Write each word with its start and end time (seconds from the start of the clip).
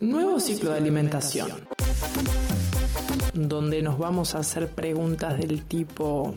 Nuevo 0.00 0.40
ciclo 0.40 0.70
de 0.70 0.76
alimentación. 0.76 1.68
Donde 3.34 3.82
nos 3.82 3.98
vamos 3.98 4.34
a 4.34 4.38
hacer 4.38 4.68
preguntas 4.68 5.38
del 5.38 5.64
tipo 5.64 6.34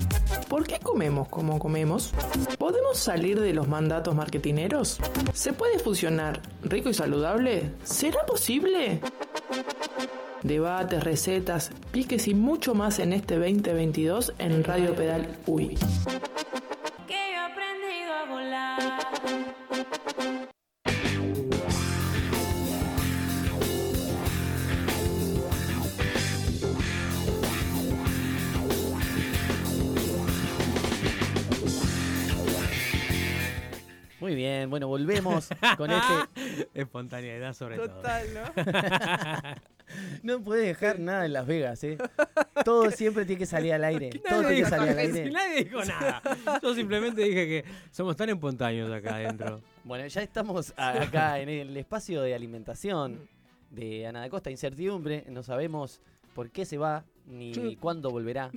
¿Por 0.51 0.67
qué 0.67 0.79
comemos 0.79 1.29
como 1.29 1.57
comemos? 1.59 2.11
¿Podemos 2.57 2.97
salir 2.97 3.39
de 3.39 3.53
los 3.53 3.69
mandatos 3.69 4.13
marketineros? 4.13 4.99
¿Se 5.33 5.53
puede 5.53 5.79
fusionar 5.79 6.41
rico 6.61 6.89
y 6.89 6.93
saludable? 6.93 7.71
¿Será 7.85 8.25
posible? 8.25 8.99
Debates, 10.43 11.05
recetas, 11.05 11.71
piques 11.93 12.27
y 12.27 12.33
mucho 12.33 12.75
más 12.75 12.99
en 12.99 13.13
este 13.13 13.37
2022 13.37 14.33
en 14.39 14.63
Radio 14.65 14.93
Pedal 14.93 15.37
UI. 15.47 15.77
Muy 34.31 34.37
bien, 34.37 34.69
bueno, 34.69 34.87
volvemos 34.87 35.49
con 35.77 35.91
este. 35.91 36.69
Espontaneidad 36.73 37.53
sobre 37.53 37.75
Total, 37.75 38.27
¿no? 38.33 38.63
No 40.23 40.41
puede 40.41 40.67
dejar 40.67 40.99
nada 40.99 41.25
en 41.25 41.33
Las 41.33 41.45
Vegas, 41.45 41.83
¿eh? 41.83 41.97
Todo 42.63 42.89
siempre 42.91 43.25
tiene 43.25 43.39
que 43.39 43.45
salir 43.45 43.73
al 43.73 43.83
aire. 43.83 44.09
Todo 44.29 44.43
Nadie 44.43 44.47
tiene 44.47 44.47
que 44.47 44.55
dijo, 44.55 44.69
salir 44.69 44.89
al 44.89 44.97
aire. 44.99 45.31
nadie 45.31 45.63
dijo 45.65 45.83
nada. 45.83 46.21
Yo 46.63 46.73
simplemente 46.73 47.21
dije 47.23 47.45
que 47.45 47.65
somos 47.91 48.15
tan 48.15 48.29
espontáneos 48.29 48.89
acá 48.89 49.15
adentro. 49.15 49.61
Bueno, 49.83 50.07
ya 50.07 50.21
estamos 50.21 50.73
acá 50.77 51.41
en 51.41 51.49
el 51.49 51.75
espacio 51.75 52.21
de 52.21 52.33
alimentación 52.33 53.27
de 53.69 54.07
Ana 54.07 54.21
da 54.21 54.29
Costa. 54.29 54.49
Incertidumbre, 54.49 55.25
no 55.27 55.43
sabemos 55.43 55.99
por 56.33 56.51
qué 56.51 56.63
se 56.63 56.77
va 56.77 57.03
ni 57.27 57.75
cuándo 57.79 58.09
volverá. 58.09 58.51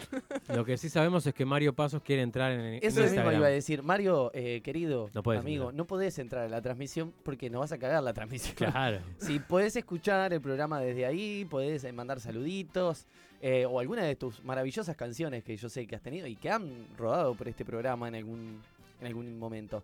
Lo 0.49 0.65
que 0.65 0.77
sí 0.77 0.89
sabemos 0.89 1.27
es 1.27 1.35
que 1.35 1.45
Mario 1.45 1.73
Pasos 1.75 2.03
quiere 2.03 2.23
entrar 2.23 2.53
en, 2.53 2.61
en 2.61 2.75
Eso 2.77 3.01
mismo 3.01 3.05
Instagram. 3.07 3.35
iba 3.37 3.47
a 3.47 3.51
decir. 3.51 3.83
Mario, 3.83 4.31
eh, 4.35 4.61
querido 4.63 5.11
No 5.15 5.21
amigo, 5.33 5.65
entrar. 5.65 5.75
no 5.75 5.85
podés 5.87 6.19
entrar 6.19 6.45
a 6.45 6.49
la 6.49 6.61
transmisión 6.63 7.13
porque 7.23 7.51
nos 7.51 7.61
vas 7.61 7.73
a 7.73 7.79
cagar 7.79 8.03
la 8.03 8.13
transmisión. 8.13 8.55
Claro. 8.57 9.01
Si 9.19 9.39
podés 9.39 9.77
escuchar 9.77 10.33
el 10.33 10.41
programa 10.41 10.81
desde 10.81 11.07
ahí, 11.07 11.45
podés 11.49 11.85
eh, 11.85 11.93
mandar 11.93 12.21
saluditos 12.21 13.07
eh, 13.41 13.67
o 13.67 13.79
alguna 13.81 14.03
de 14.05 14.17
tus 14.17 14.43
maravillosas 14.45 14.97
canciones 14.97 15.45
que 15.45 15.57
yo 15.57 15.69
sé 15.69 15.87
que 15.87 15.97
has 15.97 16.03
tenido 16.03 16.27
y 16.27 16.37
que 16.37 16.51
han 16.51 16.89
rodado 16.97 17.35
por 17.35 17.49
este 17.49 17.65
programa 17.65 18.09
en 18.09 18.15
algún, 18.17 18.63
en 19.01 19.07
algún 19.07 19.39
momento. 19.39 19.83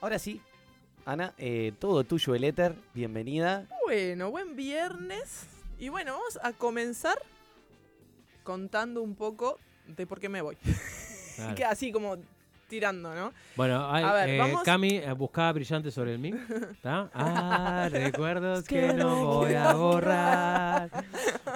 Ahora 0.00 0.18
sí, 0.18 0.40
Ana, 1.04 1.32
eh, 1.38 1.72
todo 1.78 2.04
tuyo 2.04 2.34
el 2.34 2.44
éter, 2.44 2.74
bienvenida. 2.94 3.66
Bueno, 3.84 4.30
buen 4.30 4.54
viernes. 4.56 5.46
Y 5.78 5.88
bueno, 5.88 6.12
vamos 6.12 6.38
a 6.42 6.52
comenzar 6.52 7.16
contando 8.42 9.02
un 9.02 9.14
poco 9.14 9.58
de 9.86 10.06
por 10.06 10.20
qué 10.20 10.28
me 10.28 10.40
voy. 10.42 10.56
claro. 11.36 11.54
Que 11.56 11.64
así 11.64 11.90
como 11.90 12.16
tirando, 12.68 13.12
¿no? 13.14 13.32
Bueno, 13.56 13.90
hay, 13.90 14.04
A 14.04 14.12
ver, 14.12 14.28
eh, 14.28 14.38
vamos- 14.38 14.62
Cami 14.62 14.96
eh, 14.98 15.12
buscaba 15.12 15.52
brillante 15.52 15.90
sobre 15.90 16.14
el. 16.14 16.24
¿Está? 16.72 17.10
Ah, 17.14 17.88
recuerdos 17.90 18.64
que 18.64 18.92
no 18.92 19.24
voy 19.26 19.54
a 19.54 19.72
borrar. 19.72 20.90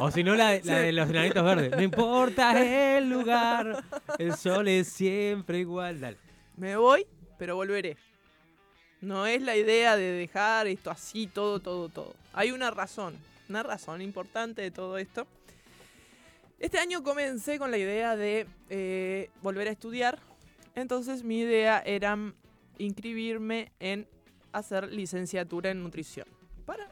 O 0.00 0.10
si 0.10 0.24
no, 0.24 0.34
la, 0.34 0.58
la 0.64 0.78
de 0.80 0.92
los 0.92 1.08
enanitos 1.10 1.44
verdes. 1.44 1.70
No 1.70 1.82
importa 1.82 2.60
el 2.98 3.08
lugar, 3.08 3.84
el 4.18 4.34
sol 4.36 4.66
es 4.68 4.88
siempre 4.88 5.58
igual. 5.60 6.00
Dale. 6.00 6.16
Me 6.56 6.76
voy, 6.76 7.06
pero 7.38 7.54
volveré. 7.56 7.96
No 9.00 9.26
es 9.26 9.42
la 9.42 9.54
idea 9.54 9.96
de 9.96 10.12
dejar 10.12 10.66
esto 10.66 10.90
así, 10.90 11.26
todo, 11.26 11.60
todo, 11.60 11.88
todo. 11.90 12.14
Hay 12.32 12.50
una 12.52 12.70
razón, 12.70 13.14
una 13.48 13.62
razón 13.62 14.00
importante 14.02 14.62
de 14.62 14.70
todo 14.70 14.98
esto. 14.98 15.26
Este 16.58 16.78
año 16.78 17.02
comencé 17.02 17.58
con 17.58 17.70
la 17.70 17.78
idea 17.78 18.16
de 18.16 18.46
eh, 18.70 19.30
volver 19.42 19.68
a 19.68 19.70
estudiar. 19.70 20.18
Entonces 20.74 21.22
mi 21.24 21.40
idea 21.40 21.80
era 21.84 22.16
inscribirme 22.78 23.72
en 23.80 24.08
hacer 24.52 24.90
licenciatura 24.92 25.70
en 25.70 25.82
nutrición. 25.82 26.26
Para 26.64 26.88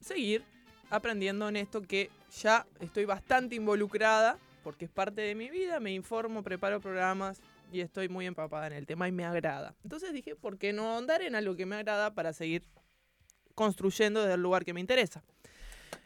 seguir 0.00 0.44
aprendiendo 0.90 1.48
en 1.48 1.56
esto 1.56 1.82
que 1.82 2.10
ya 2.40 2.66
estoy 2.80 3.04
bastante 3.04 3.54
involucrada, 3.54 4.38
porque 4.62 4.84
es 4.84 4.90
parte 4.90 5.22
de 5.22 5.34
mi 5.34 5.48
vida, 5.48 5.80
me 5.80 5.92
informo, 5.92 6.42
preparo 6.42 6.80
programas 6.80 7.40
y 7.72 7.80
estoy 7.80 8.08
muy 8.08 8.26
empapada 8.26 8.66
en 8.66 8.72
el 8.72 8.86
tema 8.86 9.08
y 9.08 9.12
me 9.12 9.24
agrada. 9.24 9.74
Entonces 9.84 10.12
dije, 10.12 10.36
¿por 10.36 10.58
qué 10.58 10.72
no 10.72 10.96
andar 10.96 11.22
en 11.22 11.34
algo 11.34 11.56
que 11.56 11.66
me 11.66 11.76
agrada 11.76 12.14
para 12.14 12.32
seguir 12.32 12.64
construyendo 13.54 14.20
desde 14.20 14.34
el 14.34 14.42
lugar 14.42 14.64
que 14.64 14.74
me 14.74 14.80
interesa? 14.80 15.22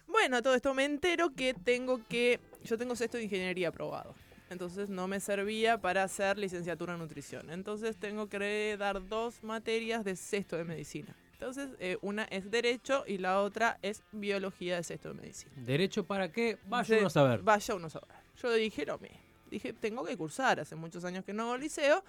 Bueno, 0.06 0.43
todo 0.43 0.54
esto 0.54 0.75
me 0.75 0.84
entero 0.84 1.31
que 1.34 1.54
tengo 1.54 2.00
que, 2.09 2.41
yo 2.65 2.78
tengo 2.78 2.97
sexto 2.97 3.19
de 3.19 3.25
ingeniería 3.25 3.69
aprobado. 3.69 4.15
Entonces 4.50 4.88
no 4.88 5.06
me 5.06 5.21
servía 5.21 5.81
para 5.81 6.03
hacer 6.03 6.37
licenciatura 6.37 6.94
en 6.94 6.98
nutrición. 6.98 7.50
Entonces 7.50 7.97
tengo 7.97 8.28
que 8.28 8.76
dar 8.78 9.06
dos 9.09 9.43
materias 9.44 10.04
de 10.04 10.16
sexto 10.16 10.56
de 10.56 10.65
medicina. 10.65 11.15
Entonces 11.32 11.70
eh, 11.78 11.99
una 12.03 12.25
es 12.25 12.50
derecho 12.50 13.04
y 13.06 13.19
la 13.19 13.41
otra 13.41 13.78
es 13.81 14.03
biología 14.10 14.76
de 14.76 14.82
sexto 14.82 15.15
de 15.15 15.20
medicina. 15.20 15.53
¿Derecho 15.56 16.04
para 16.04 16.32
qué? 16.32 16.59
Vaya 16.66 16.99
uno 16.99 17.06
a 17.06 17.10
saber. 17.10 17.43
Vaya 17.43 17.75
uno 17.76 17.87
a 17.87 17.91
saber. 17.91 18.16
Yo 18.43 18.53
dije 18.53 18.84
lo 18.84 18.99
mismo. 18.99 19.19
Dije, 19.50 19.72
tengo 19.72 20.04
que 20.04 20.16
cursar. 20.16 20.60
Hace 20.60 20.76
muchos 20.76 21.04
años 21.04 21.25
que 21.25 21.32
no 21.32 21.44
hago 21.44 21.56
liceo. 21.56 22.04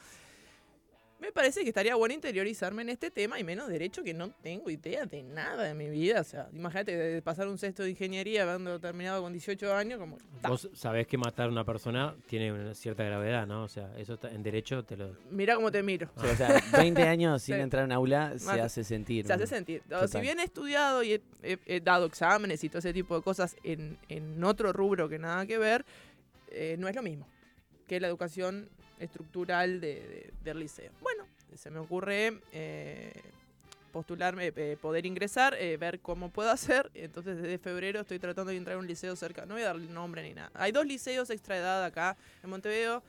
Me 1.22 1.32
parece 1.32 1.62
que 1.62 1.70
estaría 1.70 1.94
bueno 1.94 2.16
interiorizarme 2.16 2.82
en 2.82 2.90
este 2.90 3.12
tema 3.12 3.40
y 3.40 3.44
menos 3.44 3.70
derecho 3.70 4.02
que 4.04 4.12
no 4.12 4.32
tengo 4.42 4.72
idea 4.72 5.06
de 5.06 5.22
nada 5.22 5.66
de 5.66 5.76
mi 5.76 5.88
vida. 5.88 6.22
O 6.22 6.24
sea, 6.24 6.50
imagínate 6.52 6.98
de 6.98 7.22
pasar 7.22 7.48
un 7.48 7.60
sexto 7.60 7.84
de 7.84 7.92
ingeniería 7.92 8.42
habiendo 8.52 8.80
terminado 8.80 9.22
con 9.22 9.32
18 9.32 9.76
años, 9.76 10.00
como... 10.00 10.18
ta. 10.42 10.50
Vos 10.50 10.68
sabés 10.74 11.06
que 11.06 11.20
matar 11.20 11.46
a 11.46 11.52
una 11.52 11.64
persona 11.64 12.16
tiene 12.26 12.52
una 12.52 12.74
cierta 12.74 13.04
gravedad, 13.04 13.46
¿no? 13.46 13.64
O 13.66 13.68
sea, 13.68 13.92
eso 14.00 14.16
está- 14.16 14.32
en 14.32 14.42
derecho 14.42 14.84
te 14.84 14.98
lo... 14.98 15.16
Mira 15.30 15.54
cómo 15.56 15.72
te 15.72 15.84
miro. 15.84 16.10
O 16.16 16.36
sea, 16.36 16.60
20 16.76 17.04
años 17.08 17.44
sin 17.44 17.56
Sí. 17.56 17.62
entrar 17.62 17.84
a 17.84 17.86
un 17.86 17.92
aula 17.92 18.40
se 18.40 18.46
Mate. 18.48 18.62
hace 18.62 18.84
sentir. 18.84 19.28
Se 19.28 19.34
hace 19.34 19.46
sentir. 19.46 19.84
Total. 19.84 20.10
Si 20.10 20.20
bien 20.22 20.40
he 20.40 20.44
estudiado 20.44 21.04
y 21.04 21.14
he, 21.14 21.22
he- 21.44 21.60
he 21.68 21.82
dado 21.82 22.08
exámenes 22.08 22.64
y 22.64 22.70
todo 22.70 22.80
ese 22.80 22.94
tipo 22.94 23.16
de 23.16 23.22
cosas 23.22 23.56
en, 23.64 24.00
en 24.10 24.44
otro 24.44 24.74
rubro 24.74 25.08
que 25.08 25.20
nada 25.20 25.46
que 25.46 25.60
ver, 25.60 25.86
eh, 26.50 26.78
no 26.80 26.88
es 26.88 26.96
lo 26.96 27.04
mismo 27.04 27.28
que 27.88 28.00
la 28.00 28.08
educación 28.08 28.70
estructural 29.02 29.82
de- 29.82 29.96
de- 29.96 30.34
del 30.44 30.60
liceo. 30.60 30.92
Bueno, 31.02 31.26
se 31.56 31.70
me 31.70 31.80
ocurre 31.80 32.40
eh, 32.54 33.12
postularme, 33.92 34.54
eh, 34.56 34.78
poder 34.82 35.06
ingresar, 35.06 35.54
eh, 35.56 35.76
ver 35.78 36.00
cómo 36.00 36.30
puedo 36.30 36.50
hacer. 36.52 36.90
Entonces, 36.94 37.36
desde 37.42 37.58
febrero 37.58 38.00
estoy 38.02 38.20
tratando 38.20 38.52
de 38.52 38.58
entrar 38.58 38.78
a 38.78 38.80
un 38.80 38.88
liceo 38.88 39.16
cerca. 39.16 39.46
No 39.46 39.56
voy 39.56 39.64
a 39.64 39.68
darle 39.68 39.88
nombre 39.88 40.24
ni 40.24 40.34
nada. 40.34 40.50
Hay 40.54 40.72
dos 40.72 40.86
liceos 40.86 41.30
extra 41.30 41.58
edad 41.58 41.84
acá 41.84 42.16
en 42.44 42.50
Montevideo 42.50 43.04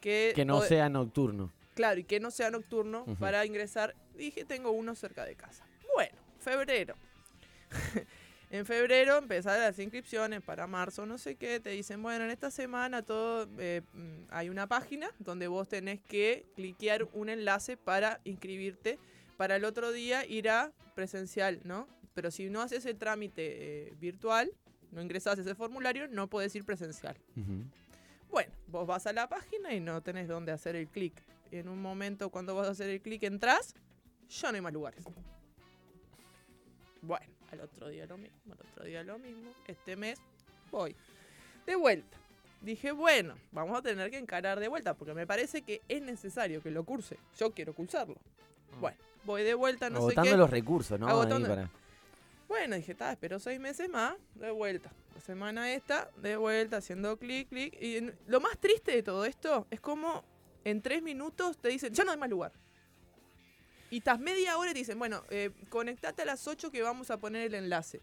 que... 0.00 0.32
Que 0.34 0.44
no 0.44 0.62
sea 0.62 0.88
nocturno. 0.88 1.50
Claro, 1.74 2.00
y 2.00 2.04
que 2.04 2.18
no 2.20 2.30
sea 2.30 2.50
nocturno 2.50 3.04
para 3.18 3.44
ingresar. 3.46 3.94
Dije, 4.14 4.44
tengo 4.44 4.70
uno 4.70 4.94
cerca 4.94 5.24
de 5.24 5.34
casa. 5.36 5.64
Bueno, 5.94 6.16
febrero. 6.40 6.94
en 8.52 8.66
febrero 8.66 9.16
empezaron 9.16 9.62
las 9.62 9.78
inscripciones 9.78 10.42
para 10.42 10.66
marzo, 10.66 11.06
no 11.06 11.16
sé 11.16 11.36
qué. 11.36 11.58
Te 11.58 11.70
dicen, 11.70 12.02
bueno, 12.02 12.26
en 12.26 12.30
esta 12.30 12.50
semana 12.50 13.02
todo 13.02 13.48
eh, 13.58 13.80
mm, 13.94 14.24
hay 14.28 14.50
una 14.50 14.66
página 14.66 15.10
donde 15.18 15.48
vos 15.48 15.70
tenés 15.70 16.00
que 16.02 16.44
cliquear 16.54 17.08
un 17.14 17.30
enlace 17.30 17.78
para 17.78 18.20
inscribirte. 18.24 18.98
Para 19.38 19.56
el 19.56 19.64
otro 19.64 19.90
día 19.90 20.26
ir 20.26 20.50
a 20.50 20.70
presencial, 20.94 21.60
¿no? 21.64 21.88
Pero 22.12 22.30
si 22.30 22.50
no 22.50 22.60
haces 22.60 22.84
el 22.84 22.98
trámite 22.98 23.86
eh, 23.86 23.94
virtual, 23.98 24.52
no 24.90 25.00
ingresás 25.00 25.38
ese 25.38 25.54
formulario, 25.54 26.06
no 26.08 26.28
podés 26.28 26.54
ir 26.54 26.66
presencial. 26.66 27.16
Bueno, 28.30 28.52
vos 28.66 28.86
vas 28.86 29.06
a 29.06 29.14
la 29.14 29.30
página 29.30 29.72
y 29.72 29.80
no 29.80 30.02
tenés 30.02 30.28
dónde 30.28 30.52
hacer 30.52 30.76
el 30.76 30.88
clic. 30.88 31.14
En 31.50 31.68
un 31.68 31.80
momento 31.80 32.28
cuando 32.28 32.54
vas 32.54 32.68
a 32.68 32.72
hacer 32.72 32.90
el 32.90 33.00
clic 33.00 33.22
entras, 33.22 33.74
ya 34.28 34.52
no 34.52 34.56
hay 34.56 34.60
más 34.60 34.74
lugares. 34.74 35.02
Bueno, 37.00 37.31
al 37.52 37.60
otro 37.60 37.88
día 37.88 38.06
lo 38.06 38.16
mismo, 38.18 38.38
al 38.52 38.66
otro 38.70 38.84
día 38.84 39.02
lo 39.04 39.18
mismo. 39.18 39.50
Este 39.66 39.94
mes 39.96 40.18
voy. 40.70 40.96
De 41.66 41.76
vuelta. 41.76 42.16
Dije, 42.60 42.92
bueno, 42.92 43.34
vamos 43.50 43.78
a 43.78 43.82
tener 43.82 44.10
que 44.10 44.18
encarar 44.18 44.58
de 44.60 44.68
vuelta 44.68 44.94
porque 44.94 45.14
me 45.14 45.26
parece 45.26 45.62
que 45.62 45.80
es 45.88 46.00
necesario 46.02 46.62
que 46.62 46.70
lo 46.70 46.84
curse. 46.84 47.16
Yo 47.38 47.50
quiero 47.52 47.74
cursarlo. 47.74 48.16
Bueno, 48.80 48.96
voy 49.24 49.42
de 49.42 49.54
vuelta, 49.54 49.90
no 49.90 49.96
sé 49.98 50.02
Agotando 50.04 50.30
qué. 50.30 50.36
los 50.36 50.50
recursos, 50.50 50.98
¿no? 50.98 51.08
Agotando- 51.08 51.48
para- 51.48 51.70
Bueno, 52.48 52.76
dije, 52.76 52.92
está, 52.92 53.10
espero 53.12 53.38
seis 53.38 53.58
meses 53.58 53.88
más, 53.88 54.14
de 54.34 54.50
vuelta. 54.50 54.92
La 55.14 55.20
semana 55.20 55.72
esta, 55.72 56.10
de 56.18 56.36
vuelta, 56.36 56.78
haciendo 56.78 57.16
clic, 57.18 57.48
clic. 57.48 57.76
Y 57.80 57.96
en- 57.96 58.14
lo 58.26 58.40
más 58.40 58.56
triste 58.58 58.92
de 58.92 59.02
todo 59.02 59.24
esto 59.24 59.66
es 59.70 59.80
como 59.80 60.24
en 60.64 60.80
tres 60.82 61.02
minutos 61.02 61.58
te 61.58 61.68
dicen, 61.68 61.92
ya 61.92 62.04
no 62.04 62.12
hay 62.12 62.18
más 62.18 62.30
lugar. 62.30 62.52
Y 63.92 63.98
estás 63.98 64.18
media 64.18 64.56
hora 64.56 64.70
y 64.70 64.72
te 64.72 64.78
dicen, 64.78 64.98
bueno, 64.98 65.22
eh, 65.28 65.50
conectate 65.68 66.22
a 66.22 66.24
las 66.24 66.48
8 66.48 66.70
que 66.70 66.80
vamos 66.80 67.10
a 67.10 67.18
poner 67.20 67.42
el 67.42 67.54
enlace. 67.54 68.00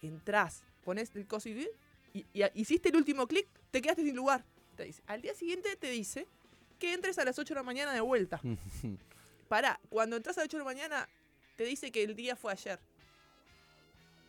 Entrás, 0.00 0.64
pones 0.82 1.14
el 1.14 1.26
coso 1.26 1.50
y, 1.50 1.68
y- 2.14 2.24
y 2.32 2.44
hiciste 2.54 2.88
el 2.88 2.96
último 2.96 3.26
clic, 3.26 3.46
te 3.70 3.82
quedaste 3.82 4.02
sin 4.02 4.16
lugar. 4.16 4.44
Te 4.76 4.84
dice. 4.84 5.02
Al 5.06 5.20
día 5.20 5.34
siguiente 5.34 5.76
te 5.76 5.90
dice 5.90 6.26
que 6.78 6.94
entres 6.94 7.18
a 7.18 7.24
las 7.26 7.38
8 7.38 7.52
de 7.52 7.60
la 7.60 7.62
mañana 7.64 7.92
de 7.92 8.00
vuelta. 8.00 8.40
Pará, 9.48 9.78
cuando 9.90 10.16
entras 10.16 10.38
a 10.38 10.40
las 10.40 10.46
8 10.46 10.56
de 10.56 10.60
la 10.62 10.64
mañana, 10.64 11.08
te 11.56 11.64
dice 11.64 11.90
que 11.92 12.02
el 12.02 12.16
día 12.16 12.34
fue 12.34 12.52
ayer. 12.52 12.78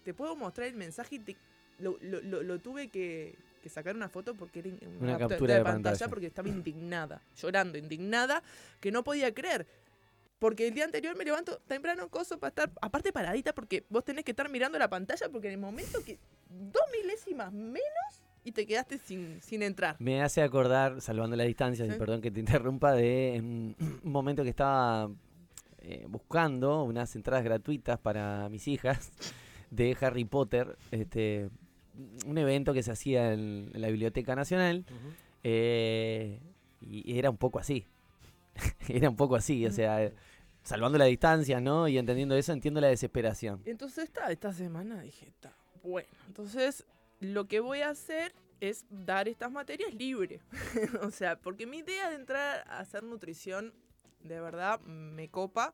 Te 0.04 0.14
puedo 0.14 0.36
mostrar 0.36 0.68
el 0.68 0.76
mensaje 0.76 1.16
y 1.16 1.20
te- 1.20 1.38
lo, 1.80 1.98
lo- 2.02 2.22
lo- 2.22 2.44
lo 2.44 2.60
tuve 2.60 2.90
que, 2.90 3.34
que 3.62 3.70
sacar 3.70 3.96
una 3.96 4.10
foto 4.10 4.36
porque 4.36 4.60
era 4.60 4.68
in- 4.68 4.80
Una 5.00 5.18
captura 5.18 5.28
captura 5.30 5.54
de 5.56 5.64
pantalla. 5.64 6.08
porque 6.10 6.26
estaba 6.28 6.50
indignada, 6.50 7.22
llorando, 7.38 7.78
indignada, 7.78 8.44
que 8.82 8.92
no 8.92 9.06
podía 9.06 9.34
creer. 9.34 9.66
Porque 10.40 10.68
el 10.68 10.74
día 10.74 10.86
anterior 10.86 11.16
me 11.18 11.26
levanto 11.26 11.60
temprano, 11.68 12.10
coso, 12.10 12.40
para 12.40 12.50
estar, 12.50 12.72
aparte 12.82 13.12
paradita, 13.12 13.54
porque 13.54 13.86
vos 13.90 14.06
tenés 14.06 14.24
que 14.24 14.32
estar 14.32 14.50
mirando 14.50 14.78
la 14.78 14.90
pantalla, 14.90 15.30
porque 15.30 15.48
en 15.48 15.54
el 15.54 15.60
momento 15.60 16.04
que 16.04 16.20
dos 16.50 16.84
milésimas 16.92 17.52
menos 17.52 18.22
y 18.44 18.52
te 18.52 18.66
quedaste 18.66 18.98
sin, 18.98 19.42
sin 19.42 19.64
entrar. 19.64 19.96
Me 20.00 20.22
hace 20.22 20.42
acordar, 20.42 21.02
salvando 21.02 21.36
las 21.36 21.48
distancias, 21.48 21.90
y 21.94 21.98
perdón 21.98 22.22
que 22.22 22.32
te 22.32 22.40
interrumpa, 22.40 22.94
de 22.94 23.36
en 23.36 23.76
un 24.04 24.12
momento 24.12 24.44
que 24.44 24.50
estaba 24.50 25.10
eh, 25.80 26.06
buscando 26.08 26.84
unas 26.84 27.16
entradas 27.16 27.44
gratuitas 27.44 28.00
para 28.00 28.48
mis 28.50 28.68
hijas 28.68 29.12
de 29.72 29.98
Harry 30.00 30.24
Potter, 30.24 30.78
este, 30.92 31.50
un 32.26 32.38
evento 32.38 32.74
que 32.74 32.84
se 32.84 32.92
hacía 32.92 33.34
en, 33.34 33.72
en 33.74 33.82
la 33.82 33.88
Biblioteca 33.88 34.36
Nacional, 34.36 34.86
eh, 35.44 36.40
y 36.80 37.18
era 37.18 37.32
un 37.32 37.38
poco 37.38 37.58
así. 37.60 37.88
era 38.88 39.10
un 39.10 39.16
poco 39.16 39.36
así, 39.36 39.66
o 39.66 39.72
sea, 39.72 40.12
salvando 40.64 40.98
las 40.98 41.08
distancias, 41.08 41.62
¿no? 41.62 41.88
Y 41.88 41.98
entendiendo 41.98 42.36
eso, 42.36 42.54
entiendo 42.54 42.82
la 42.82 42.88
desesperación. 42.88 43.62
Entonces 43.66 44.06
esta, 44.06 44.32
esta 44.32 44.54
semana 44.54 45.02
dije, 45.02 45.28
está 45.28 45.54
bueno. 45.84 46.10
Entonces 46.28 46.86
lo 47.20 47.48
que 47.48 47.60
voy 47.60 47.82
a 47.82 47.90
hacer 47.90 48.34
es 48.60 48.86
dar 48.90 49.28
estas 49.28 49.52
materias 49.52 49.94
libre. 49.94 50.42
o 51.02 51.12
sea, 51.12 51.40
porque 51.40 51.66
mi 51.66 51.80
idea 51.80 52.10
de 52.10 52.16
entrar 52.16 52.64
a 52.68 52.80
hacer 52.80 53.04
nutrición 53.04 53.74
de 54.24 54.40
verdad 54.40 54.80
me 54.82 55.30
copa. 55.30 55.74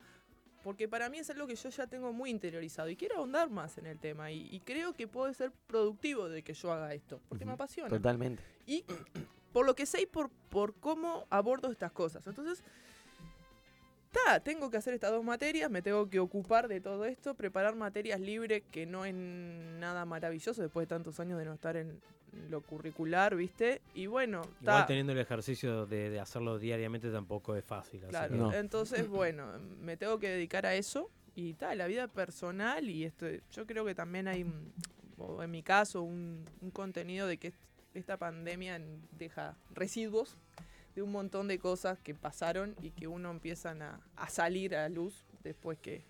Porque 0.64 0.88
para 0.88 1.10
mí 1.10 1.18
es 1.18 1.30
algo 1.30 1.46
que 1.46 1.56
yo 1.56 1.68
ya 1.68 1.88
tengo 1.88 2.14
muy 2.14 2.30
interiorizado 2.30 2.88
y 2.88 2.96
quiero 2.96 3.18
ahondar 3.18 3.50
más 3.50 3.78
en 3.78 3.86
el 3.86 4.00
tema. 4.00 4.32
Y, 4.32 4.48
y 4.50 4.62
creo 4.62 4.94
que 4.94 5.10
puede 5.10 5.34
ser 5.34 5.52
productivo 5.68 6.30
de 6.30 6.42
que 6.42 6.54
yo 6.54 6.72
haga 6.72 6.94
esto. 6.94 7.20
Porque 7.28 7.44
me 7.44 7.52
apasiona. 7.52 7.90
Totalmente. 7.90 8.42
Y 8.66 8.86
por 9.54 9.66
lo 9.66 9.76
que 9.76 9.86
sé 9.86 10.02
y 10.02 10.06
por, 10.06 10.30
por 10.50 10.74
cómo 10.76 11.26
abordo 11.30 11.72
estas 11.72 11.92
cosas. 11.92 12.26
Entonces, 12.28 12.64
ta, 14.12 14.40
tengo 14.40 14.70
que 14.70 14.78
hacer 14.78 14.94
estas 14.94 15.12
dos 15.12 15.24
materias, 15.24 15.70
me 15.70 15.82
tengo 15.82 16.10
que 16.10 16.20
ocupar 16.20 16.68
de 16.68 16.82
todo 16.82 17.06
esto, 17.06 17.36
preparar 17.36 17.76
materias 17.76 18.20
libres, 18.20 18.64
que 18.72 18.86
no 18.86 19.06
es 19.06 19.14
nada 19.14 20.06
maravilloso 20.06 20.62
después 20.62 20.88
de 20.88 20.96
tantos 20.96 21.20
años 21.20 21.40
de 21.40 21.46
no 21.46 21.54
estar 21.54 21.78
en 21.78 22.02
lo 22.50 22.62
curricular, 22.62 23.36
¿viste? 23.36 23.82
Y 23.94 24.08
bueno, 24.08 24.42
Igual 24.62 24.82
ta, 24.82 24.86
teniendo 24.88 25.14
el 25.14 25.20
ejercicio 25.20 25.86
de, 25.86 26.10
de 26.10 26.20
hacerlo 26.20 26.58
diariamente 26.58 27.12
tampoco 27.12 27.56
es 27.56 27.64
fácil. 27.64 28.02
claro. 28.10 28.36
No. 28.36 28.54
Entonces, 28.54 29.08
bueno, 29.08 29.52
me 29.80 29.98
tengo 29.98 30.18
que 30.20 30.30
dedicar 30.30 30.66
a 30.66 30.74
eso. 30.76 31.10
Y 31.36 31.54
tal, 31.54 31.80
la 31.80 31.88
vida 31.88 32.08
personal 32.08 32.88
y 32.88 33.06
esto, 33.06 33.26
yo 33.52 33.66
creo 33.66 33.84
que 33.86 33.96
también 33.96 34.28
hay, 34.28 34.42
en 34.42 35.52
mi 35.52 35.64
caso, 35.64 36.04
un, 36.04 36.46
un 36.62 36.70
contenido 36.70 37.26
de 37.26 37.38
que 37.38 37.54
esta 37.94 38.18
pandemia 38.18 38.81
deja 39.12 39.56
residuos 39.72 40.38
de 40.95 41.01
un 41.01 41.12
montón 41.12 41.48
de 41.48 41.60
cosas 41.60 42.00
que 42.00 42.13
pasaron 42.13 42.75
y 42.81 42.92
que 42.92 43.07
uno 43.07 43.31
empiezan 43.31 43.81
a, 43.81 44.01
salir 44.30 44.75
a 44.75 44.90
luz 44.90 45.25
después 45.44 45.80
que, 45.80 46.06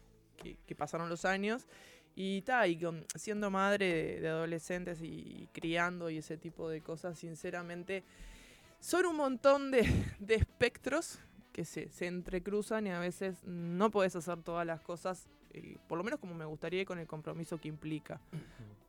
pasaron 0.78 1.10
los 1.10 1.26
años. 1.26 1.68
Y 2.16 2.42
tal, 2.44 2.70
y 2.70 2.78
con- 2.78 3.06
siendo 3.16 3.50
madre 3.50 4.20
de, 4.20 4.28
adolescentes 4.28 5.00
y, 5.02 5.50
criando 5.52 6.10
y 6.10 6.18
ese 6.18 6.38
tipo 6.38 6.70
de 6.70 6.82
cosas, 6.82 7.18
sinceramente, 7.18 8.04
son 8.80 9.06
un 9.06 9.16
montón 9.16 9.72
de, 9.72 9.82
de 10.20 10.36
espectros 10.36 11.20
que 11.54 11.66
se, 11.66 11.90
se 11.90 12.08
entrecruzan 12.08 12.88
y 12.88 12.90
a 12.90 13.00
veces 13.00 13.44
no 13.46 13.90
puedes 13.92 14.16
hacer 14.16 14.42
todas 14.42 14.66
las 14.66 14.82
cosas, 14.82 15.30
eh, 15.52 15.78
por 15.88 15.98
lo 15.98 16.04
menos 16.04 16.20
como 16.20 16.34
me 16.34 16.46
gustaría 16.46 16.82
y 16.82 16.86
con 16.86 17.00
el 17.00 17.08
compromiso 17.08 17.58
que 17.60 17.68
implica. 17.68 18.20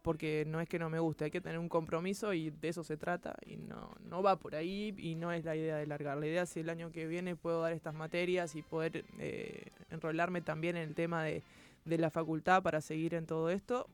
Porque 0.05 0.45
no 0.47 0.61
es 0.61 0.69
que 0.69 0.79
no 0.79 0.91
me 0.91 0.99
guste, 0.99 1.25
hay 1.25 1.31
que 1.31 1.41
tener 1.41 1.59
un 1.59 1.71
compromiso 1.71 2.35
y 2.35 2.51
de 2.51 2.69
eso 2.69 2.85
se 2.85 2.99
trata 2.99 3.37
y 3.47 3.56
no, 3.56 3.91
no 4.06 4.23
va 4.23 4.37
por 4.37 4.55
ahí 4.55 4.95
y 4.99 5.15
no 5.15 5.33
es 5.33 5.47
la 5.47 5.56
idea 5.56 5.79
de 5.79 5.87
largar. 5.87 6.19
La 6.19 6.27
idea 6.27 6.43
es 6.43 6.51
si 6.51 6.61
el 6.61 6.69
año 6.69 6.93
que 6.93 7.06
viene 7.06 7.37
puedo 7.37 7.62
dar 7.62 7.73
estas 7.73 7.95
materias 7.95 8.55
y 8.55 8.61
poder 8.61 9.06
eh, 9.19 9.71
enrolarme 9.91 10.43
también 10.43 10.77
en 10.77 10.91
el 10.91 10.95
tema 10.95 11.25
de, 11.25 11.43
de 11.87 11.97
la 11.97 12.11
facultad 12.11 12.62
para 12.62 12.83
seguir 12.83 13.15
en 13.15 13.25
todo 13.25 13.49
esto. 13.49 13.89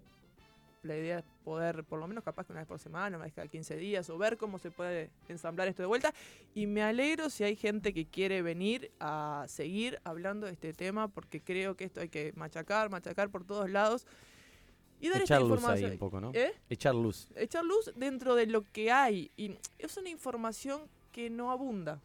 La 0.83 0.97
idea 0.97 1.19
es 1.21 1.25
poder, 1.45 1.85
por 1.85 2.01
lo 2.01 2.09
menos 2.09 2.25
capaz 2.25 2.45
que 2.45 2.55
una 2.55 2.63
vez 2.63 2.69
por 2.69 2.81
semana, 2.81 3.17
una 3.17 3.27
vez 3.27 3.35
cada 3.35 3.47
15 3.47 3.77
días, 3.77 4.11
o 4.11 4.19
ver 4.19 4.37
cómo 4.37 4.59
se 4.59 4.73
puede 4.73 5.11
ensamblar 5.29 5.69
esto 5.69 5.85
de 5.85 5.87
vuelta. 5.87 6.13
Y 6.57 6.67
me 6.67 6.83
alegro 6.83 7.31
si 7.31 7.45
hay 7.45 7.55
gente 7.55 7.95
que 7.95 8.07
quiere 8.07 8.43
venir 8.43 8.91
a 8.99 9.45
seguir 9.47 10.01
hablando 10.03 10.47
de 10.47 10.55
este 10.55 10.73
tema, 10.73 11.07
porque 11.07 11.41
creo 11.41 11.77
que 11.77 11.85
esto 11.85 12.01
hay 12.01 12.09
que 12.09 12.33
machacar, 12.35 12.91
machacar 12.91 13.29
por 13.29 13.45
todos 13.45 13.71
lados. 13.71 14.09
Y 15.01 15.09
dar 15.09 15.23
Echar 15.23 15.41
esta 15.41 15.49
luz 15.49 15.51
ahí 15.51 15.57
información. 15.85 15.93
un 15.93 15.99
poco, 15.99 16.21
¿no? 16.21 16.31
¿Eh? 16.35 16.53
Echar 16.69 16.95
luz. 16.95 17.29
echar 17.35 17.65
luz 17.65 17.91
dentro 17.97 18.35
de 18.35 18.47
lo 18.47 18.63
que 18.71 18.91
hay. 18.93 19.31
Y 19.37 19.57
es 19.79 19.97
una 19.97 20.11
información 20.11 20.83
que 21.13 21.31
no 21.31 21.51
abunda. 21.51 22.01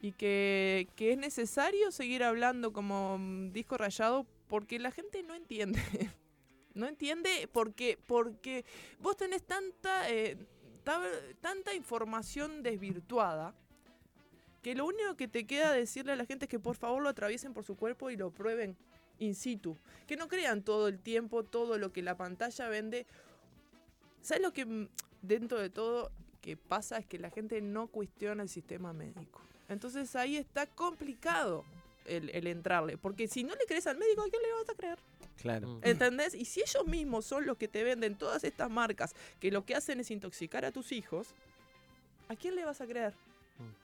Y 0.00 0.12
que, 0.12 0.88
que 0.96 1.12
es 1.12 1.18
necesario 1.18 1.92
seguir 1.92 2.24
hablando 2.24 2.72
como 2.72 3.18
mm, 3.18 3.52
disco 3.52 3.76
rayado 3.76 4.26
porque 4.48 4.78
la 4.78 4.90
gente 4.90 5.22
no 5.22 5.34
entiende. 5.34 5.78
no 6.74 6.86
entiende 6.88 7.48
porque, 7.52 7.98
porque 8.06 8.64
vos 9.00 9.16
tenés 9.16 9.42
tanta, 9.44 10.10
eh, 10.10 10.36
ta- 10.84 11.02
tanta 11.40 11.74
información 11.74 12.62
desvirtuada 12.62 13.54
que 14.62 14.74
lo 14.76 14.86
único 14.86 15.16
que 15.16 15.26
te 15.28 15.44
queda 15.44 15.72
decirle 15.72 16.12
a 16.12 16.16
la 16.16 16.24
gente 16.24 16.44
es 16.44 16.48
que 16.48 16.60
por 16.60 16.76
favor 16.76 17.02
lo 17.02 17.08
atraviesen 17.08 17.52
por 17.52 17.64
su 17.64 17.74
cuerpo 17.76 18.10
y 18.10 18.16
lo 18.16 18.30
prueben 18.30 18.76
in 19.22 19.34
situ. 19.34 19.76
Que 20.06 20.16
no 20.16 20.28
crean 20.28 20.62
todo 20.62 20.88
el 20.88 20.98
tiempo 20.98 21.44
todo 21.44 21.78
lo 21.78 21.92
que 21.92 22.02
la 22.02 22.16
pantalla 22.16 22.68
vende 22.68 23.06
¿Sabes 24.22 24.42
lo 24.42 24.52
que 24.52 24.64
mm, 24.64 24.88
dentro 25.20 25.58
de 25.58 25.68
todo 25.68 26.10
que 26.40 26.56
pasa 26.56 26.98
es 26.98 27.06
que 27.06 27.18
la 27.18 27.30
gente 27.30 27.60
no 27.60 27.88
cuestiona 27.88 28.42
el 28.42 28.48
sistema 28.48 28.92
médico? 28.92 29.40
Entonces 29.68 30.14
ahí 30.16 30.36
está 30.36 30.66
complicado 30.66 31.64
el, 32.06 32.30
el 32.30 32.46
entrarle. 32.46 32.96
Porque 32.96 33.28
si 33.28 33.44
no 33.44 33.54
le 33.54 33.66
crees 33.66 33.86
al 33.86 33.98
médico, 33.98 34.22
¿a 34.22 34.28
quién 34.28 34.42
le 34.42 34.52
vas 34.52 34.68
a 34.70 34.74
creer? 34.74 34.98
Claro. 35.36 35.68
Mm. 35.68 35.80
¿Entendés? 35.82 36.34
Y 36.34 36.44
si 36.44 36.60
ellos 36.60 36.86
mismos 36.86 37.26
son 37.26 37.46
los 37.46 37.56
que 37.58 37.68
te 37.68 37.82
venden 37.82 38.16
todas 38.16 38.44
estas 38.44 38.70
marcas 38.70 39.14
que 39.40 39.50
lo 39.50 39.64
que 39.64 39.74
hacen 39.74 40.00
es 40.00 40.10
intoxicar 40.10 40.64
a 40.64 40.72
tus 40.72 40.92
hijos, 40.92 41.34
¿a 42.28 42.36
quién 42.36 42.54
le 42.54 42.64
vas 42.64 42.80
a 42.80 42.86
creer? 42.86 43.14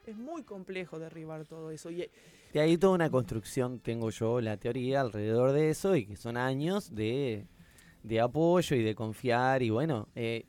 Es 0.07 0.16
muy 0.16 0.42
complejo 0.42 0.99
derribar 0.99 1.47
todo 1.47 1.71
eso. 1.71 1.90
Y, 1.90 2.11
De 2.52 2.61
ahí 2.61 2.78
toda 2.78 2.95
una 2.95 3.11
construcción, 3.11 3.78
tengo 3.81 4.11
yo 4.11 4.40
la 4.40 4.57
teoría 4.57 5.00
alrededor 5.02 5.52
de 5.52 5.71
eso, 5.71 5.95
y 5.97 6.07
que 6.07 6.17
son 6.17 6.37
años 6.37 6.95
de, 6.95 7.47
de 8.02 8.21
apoyo 8.21 8.75
y 8.76 8.83
de 8.83 8.95
confiar. 8.95 9.62
Y 9.62 9.71
bueno, 9.71 10.09
eh, 10.14 10.45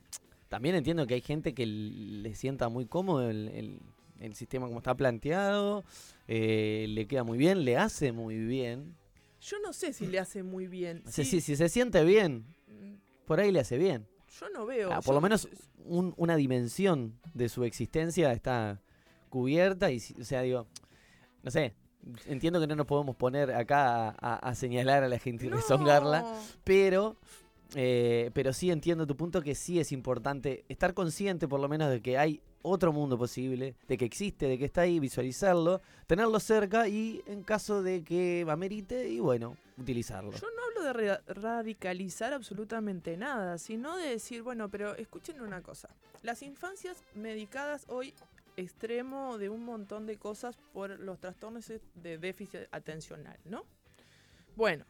también 0.48 0.74
entiendo 0.74 1.06
que 1.06 1.14
hay 1.14 1.20
gente 1.20 1.52
que 1.54 1.66
le 1.66 2.34
sienta 2.34 2.68
muy 2.68 2.86
cómodo 2.86 3.28
el, 3.28 3.48
el- 3.48 3.80
el 4.18 4.34
sistema 4.34 4.66
como 4.66 4.80
está 4.80 4.94
planteado, 4.94 5.82
eh, 6.28 6.84
le 6.90 7.06
queda 7.06 7.24
muy 7.24 7.38
bien, 7.38 7.64
le 7.64 7.78
hace 7.78 8.12
muy 8.12 8.36
bien. 8.36 8.94
yo 9.40 9.56
no 9.64 9.72
sé 9.72 9.94
si 9.94 10.06
le 10.06 10.18
hace 10.18 10.42
muy 10.42 10.66
bien. 10.66 11.02
Sea, 11.06 11.24
Sí, 11.24 11.30
si, 11.30 11.40
si 11.40 11.56
se 11.56 11.70
siente 11.70 12.04
bien, 12.04 12.44
mm, 12.68 12.94
por 13.26 13.40
ahí 13.40 13.50
le 13.50 13.60
hace 13.60 13.78
bien. 13.78 14.06
Yo 14.38 14.50
no 14.50 14.66
veo. 14.66 14.92
Ah, 14.92 14.96
por 14.96 15.06
yo- 15.06 15.12
lo 15.14 15.20
menos 15.22 15.48
un- 15.86 16.12
una 16.18 16.36
dimensión 16.36 17.18
de 17.32 17.48
su 17.48 17.64
existencia 17.64 18.30
está 18.32 18.82
cubierta 19.30 19.90
y, 19.90 20.00
si- 20.00 20.14
o 20.20 20.24
sea, 20.24 20.42
digo, 20.42 20.66
no 21.42 21.50
sé, 21.50 21.72
entiendo 22.26 22.60
que 22.60 22.66
no 22.66 22.76
nos 22.76 22.86
podemos 22.86 23.16
poner 23.16 23.52
acá 23.52 24.08
a, 24.08 24.14
a- 24.20 24.36
a 24.36 24.54
señalar 24.54 25.02
a 25.04 25.08
la 25.08 25.18
gente 25.18 25.46
y 25.46 25.48
rezongarla, 25.48 26.24
pero, 26.64 27.16
eh, 27.74 28.30
pero 28.34 28.52
sí 28.52 28.70
entiendo 28.70 29.06
tu 29.06 29.16
punto 29.16 29.42
que 29.42 29.54
sí 29.54 29.78
es 29.80 29.92
importante 29.92 30.64
estar 30.68 30.94
consciente 30.94 31.46
por 31.48 31.60
lo 31.60 31.68
menos 31.68 31.90
de 31.90 32.00
que 32.00 32.18
hay 32.18 32.40
otro 32.62 32.92
mundo 32.92 33.16
posible, 33.16 33.74
de 33.88 33.96
que 33.96 34.04
existe, 34.04 34.46
de 34.46 34.58
que 34.58 34.66
está 34.66 34.82
ahí, 34.82 35.00
visualizarlo, 35.00 35.80
tenerlo 36.06 36.38
cerca 36.40 36.88
y 36.88 37.22
en 37.26 37.42
caso 37.42 37.82
de 37.82 38.02
que 38.04 38.44
amerite, 38.50 39.08
y 39.08 39.18
bueno, 39.18 39.56
utilizarlo. 39.78 40.32
Yo 40.32 40.46
no 40.56 40.64
hablo 40.64 40.82
de 40.82 40.92
ra- 41.06 41.22
radicalizar 41.26 42.34
absolutamente 42.34 43.16
nada, 43.16 43.56
sino 43.56 43.96
de 43.96 44.08
decir, 44.10 44.42
bueno, 44.42 44.68
pero 44.68 44.94
escuchen 44.96 45.40
una 45.40 45.62
cosa. 45.62 45.88
Las 46.22 46.42
infancias 46.42 46.98
medicadas 47.14 47.84
hoy 47.88 48.12
extremo 48.56 49.38
de 49.38 49.48
un 49.48 49.64
montón 49.64 50.06
de 50.06 50.16
cosas 50.16 50.56
por 50.72 50.98
los 51.00 51.18
trastornos 51.20 51.72
de 51.94 52.18
déficit 52.18 52.68
atencional, 52.70 53.38
¿no? 53.44 53.64
Bueno, 54.56 54.84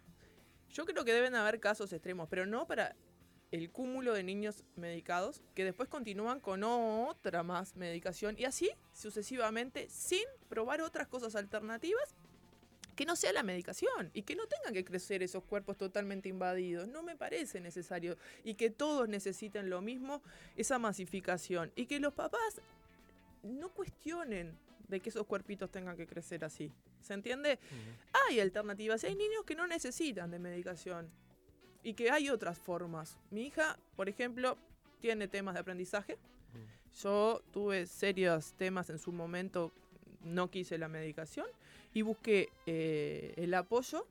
yo 0.71 0.85
creo 0.87 1.05
que 1.05 1.13
deben 1.13 1.35
haber 1.35 1.61
casos 1.61 1.93
extremos, 1.93 2.29
pero 2.29 2.47
no 2.47 2.67
para 2.67 2.97
el 3.51 3.71
cúmulo 3.71 4.15
de 4.15 4.23
niños 4.23 4.65
medicados 4.77 5.43
que 5.55 5.65
después 5.65 5.89
continúan 5.89 6.41
con 6.41 6.63
otra 6.63 7.43
más 7.43 7.75
medicación 7.77 8.37
y 8.39 8.45
así 8.45 8.71
sucesivamente 8.93 9.89
sin 9.89 10.25
probar 10.49 10.81
otras 10.83 11.09
cosas 11.09 11.35
alternativas 11.35 12.15
que 12.95 13.07
no 13.07 13.17
sea 13.17 13.33
la 13.33 13.43
medicación 13.43 14.11
y 14.13 14.23
que 14.23 14.37
no 14.37 14.47
tengan 14.47 14.75
que 14.75 14.85
crecer 14.85 15.23
esos 15.23 15.43
cuerpos 15.43 15.79
totalmente 15.79 16.29
invadidos. 16.29 16.87
No 16.87 17.03
me 17.03 17.17
parece 17.17 17.59
necesario 17.59 18.17
y 18.45 18.55
que 18.55 18.71
todos 18.71 19.09
necesiten 19.09 19.71
lo 19.71 19.81
mismo, 19.81 20.23
esa 20.55 20.79
masificación 20.79 21.73
y 21.75 21.87
que 21.87 21.99
los 21.99 22.13
papás 22.13 22.61
no 23.43 23.69
cuestionen 23.71 24.57
de 24.89 25.01
que 25.01 25.11
esos 25.11 25.27
cuerpitos 25.27 25.71
tengan 25.71 25.97
que 25.97 26.07
crecer 26.07 26.45
así. 26.45 26.71
¿Se 27.01 27.15
entiende? 27.15 27.59
Hay 28.29 28.41
alternativas, 28.41 29.05
hay 29.05 29.15
niños 29.15 29.45
que 29.45 29.55
no 29.55 29.67
necesitan 29.67 30.31
de 30.31 30.39
medicación 30.39 31.09
y 31.83 31.95
que 31.95 32.11
hay 32.11 32.29
otras 32.29 32.59
formas. 32.59 33.17
Mi 33.31 33.47
hija, 33.47 33.79
por 33.97 34.09
ejemplo, 34.09 34.59
tiene 35.01 35.29
temas 35.29 35.55
de 35.55 35.61
aprendizaje. 35.61 36.19
Yo 37.03 37.41
tuve 37.53 37.87
serios 37.87 38.53
temas 38.55 38.91
en 38.91 38.99
su 38.99 39.13
momento, 39.13 39.73
no 40.23 40.51
quise 40.51 40.77
la 40.77 40.89
medicación 40.89 41.47
y 41.95 42.03
busqué 42.03 42.49
eh, 42.67 43.33
el 43.37 43.55
apoyo 43.55 44.07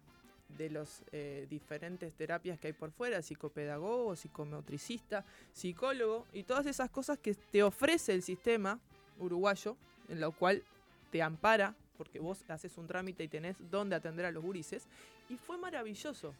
de 0.58 0.70
las 0.72 1.04
diferentes 1.48 2.12
terapias 2.14 2.58
que 2.58 2.68
hay 2.68 2.74
por 2.74 2.92
fuera, 2.92 3.22
psicopedagogo, 3.22 4.16
psicomotricista, 4.16 5.24
psicólogo 5.54 6.26
y 6.34 6.44
todas 6.44 6.66
esas 6.66 6.90
cosas 6.90 7.20
que 7.20 7.36
te 7.36 7.62
ofrece 7.62 8.14
el 8.14 8.24
sistema 8.24 8.80
uruguayo, 9.20 9.78
en 10.08 10.20
lo 10.20 10.32
cual 10.32 10.64
te 11.12 11.22
ampara, 11.22 11.76
porque 11.98 12.20
vos 12.20 12.44
haces 12.48 12.78
un 12.78 12.88
trámite 12.88 13.24
y 13.24 13.28
tenés 13.28 13.58
dónde 13.70 13.96
atender 13.96 14.26
a 14.26 14.32
los 14.32 14.44
gurises, 14.44 14.88
y 15.30 15.38
fue 15.38 15.58
maravilloso. 15.58 16.34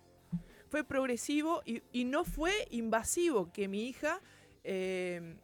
Fue 0.70 0.84
progresivo 0.84 1.62
y, 1.66 1.82
y 1.92 2.06
no 2.06 2.24
fue 2.24 2.68
invasivo 2.70 3.52
que 3.52 3.68
mi 3.68 3.88
hija 3.88 4.22
eh, 4.64 5.36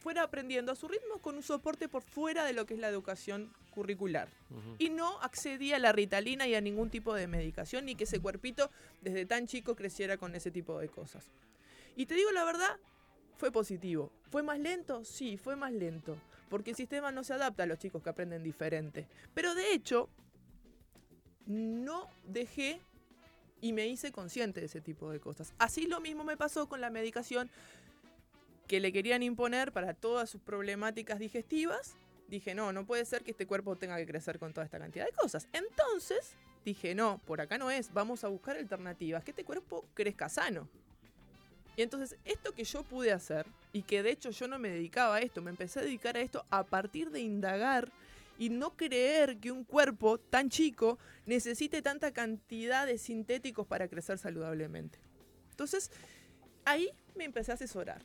fuera 0.00 0.22
aprendiendo 0.22 0.72
a 0.72 0.74
su 0.74 0.88
ritmo 0.88 1.18
con 1.18 1.36
un 1.36 1.42
soporte 1.42 1.88
por 1.88 2.02
fuera 2.02 2.44
de 2.44 2.52
lo 2.52 2.66
que 2.66 2.74
es 2.74 2.80
la 2.80 2.88
educación 2.88 3.52
curricular. 3.70 4.28
Y 4.78 4.88
no 4.88 5.20
accedía 5.20 5.76
a 5.76 5.78
la 5.78 5.92
ritalina 5.92 6.46
y 6.48 6.54
a 6.54 6.60
ningún 6.60 6.90
tipo 6.90 7.14
de 7.14 7.26
medicación, 7.26 7.84
ni 7.84 7.94
que 7.94 8.04
ese 8.04 8.18
cuerpito 8.18 8.70
desde 9.00 9.26
tan 9.26 9.46
chico 9.46 9.76
creciera 9.76 10.16
con 10.16 10.34
ese 10.34 10.50
tipo 10.50 10.78
de 10.80 10.88
cosas. 10.88 11.30
Y 11.96 12.06
te 12.06 12.14
digo 12.14 12.30
la 12.32 12.44
verdad, 12.44 12.78
fue 13.36 13.52
positivo. 13.52 14.10
¿Fue 14.30 14.42
más 14.42 14.58
lento? 14.58 15.04
Sí, 15.04 15.36
fue 15.36 15.54
más 15.54 15.72
lento. 15.72 16.16
Porque 16.50 16.70
el 16.70 16.76
sistema 16.76 17.10
no 17.10 17.24
se 17.24 17.32
adapta 17.32 17.62
a 17.62 17.66
los 17.66 17.78
chicos 17.78 18.02
que 18.02 18.10
aprenden 18.10 18.42
diferente. 18.42 19.06
Pero 19.32 19.54
de 19.54 19.72
hecho, 19.72 20.10
no 21.46 22.08
dejé 22.26 22.80
y 23.62 23.72
me 23.72 23.86
hice 23.86 24.12
consciente 24.12 24.60
de 24.60 24.66
ese 24.66 24.80
tipo 24.80 25.10
de 25.10 25.20
cosas. 25.20 25.54
Así 25.58 25.86
lo 25.86 26.00
mismo 26.00 26.24
me 26.24 26.36
pasó 26.36 26.68
con 26.68 26.82
la 26.82 26.90
medicación 26.90 27.50
que 28.66 28.80
le 28.80 28.92
querían 28.92 29.22
imponer 29.22 29.72
para 29.72 29.94
todas 29.94 30.28
sus 30.30 30.40
problemáticas 30.40 31.18
digestivas. 31.18 31.96
Dije, 32.28 32.54
no, 32.54 32.72
no 32.72 32.86
puede 32.86 33.04
ser 33.04 33.24
que 33.24 33.32
este 33.32 33.46
cuerpo 33.46 33.76
tenga 33.76 33.96
que 33.96 34.06
crecer 34.06 34.38
con 34.38 34.52
toda 34.52 34.64
esta 34.64 34.78
cantidad 34.78 35.06
de 35.06 35.12
cosas. 35.12 35.48
Entonces, 35.52 36.36
dije, 36.64 36.94
no, 36.94 37.20
por 37.26 37.40
acá 37.40 37.58
no 37.58 37.70
es, 37.70 37.92
vamos 37.92 38.22
a 38.22 38.28
buscar 38.28 38.56
alternativas, 38.56 39.24
que 39.24 39.32
este 39.32 39.44
cuerpo 39.44 39.84
crezca 39.94 40.28
sano. 40.28 40.68
Y 41.80 41.82
entonces, 41.82 42.18
esto 42.26 42.52
que 42.52 42.64
yo 42.64 42.82
pude 42.82 43.10
hacer, 43.10 43.46
y 43.72 43.84
que 43.84 44.02
de 44.02 44.10
hecho 44.10 44.28
yo 44.28 44.46
no 44.46 44.58
me 44.58 44.68
dedicaba 44.68 45.16
a 45.16 45.20
esto, 45.20 45.40
me 45.40 45.48
empecé 45.48 45.80
a 45.80 45.82
dedicar 45.82 46.14
a 46.14 46.20
esto 46.20 46.44
a 46.50 46.62
partir 46.62 47.10
de 47.10 47.20
indagar 47.20 47.90
y 48.38 48.50
no 48.50 48.76
creer 48.76 49.38
que 49.38 49.50
un 49.50 49.64
cuerpo 49.64 50.18
tan 50.18 50.50
chico 50.50 50.98
necesite 51.24 51.80
tanta 51.80 52.12
cantidad 52.12 52.86
de 52.86 52.98
sintéticos 52.98 53.66
para 53.66 53.88
crecer 53.88 54.18
saludablemente. 54.18 54.98
Entonces, 55.52 55.90
ahí 56.66 56.90
me 57.14 57.24
empecé 57.24 57.52
a 57.52 57.54
asesorar. 57.54 58.04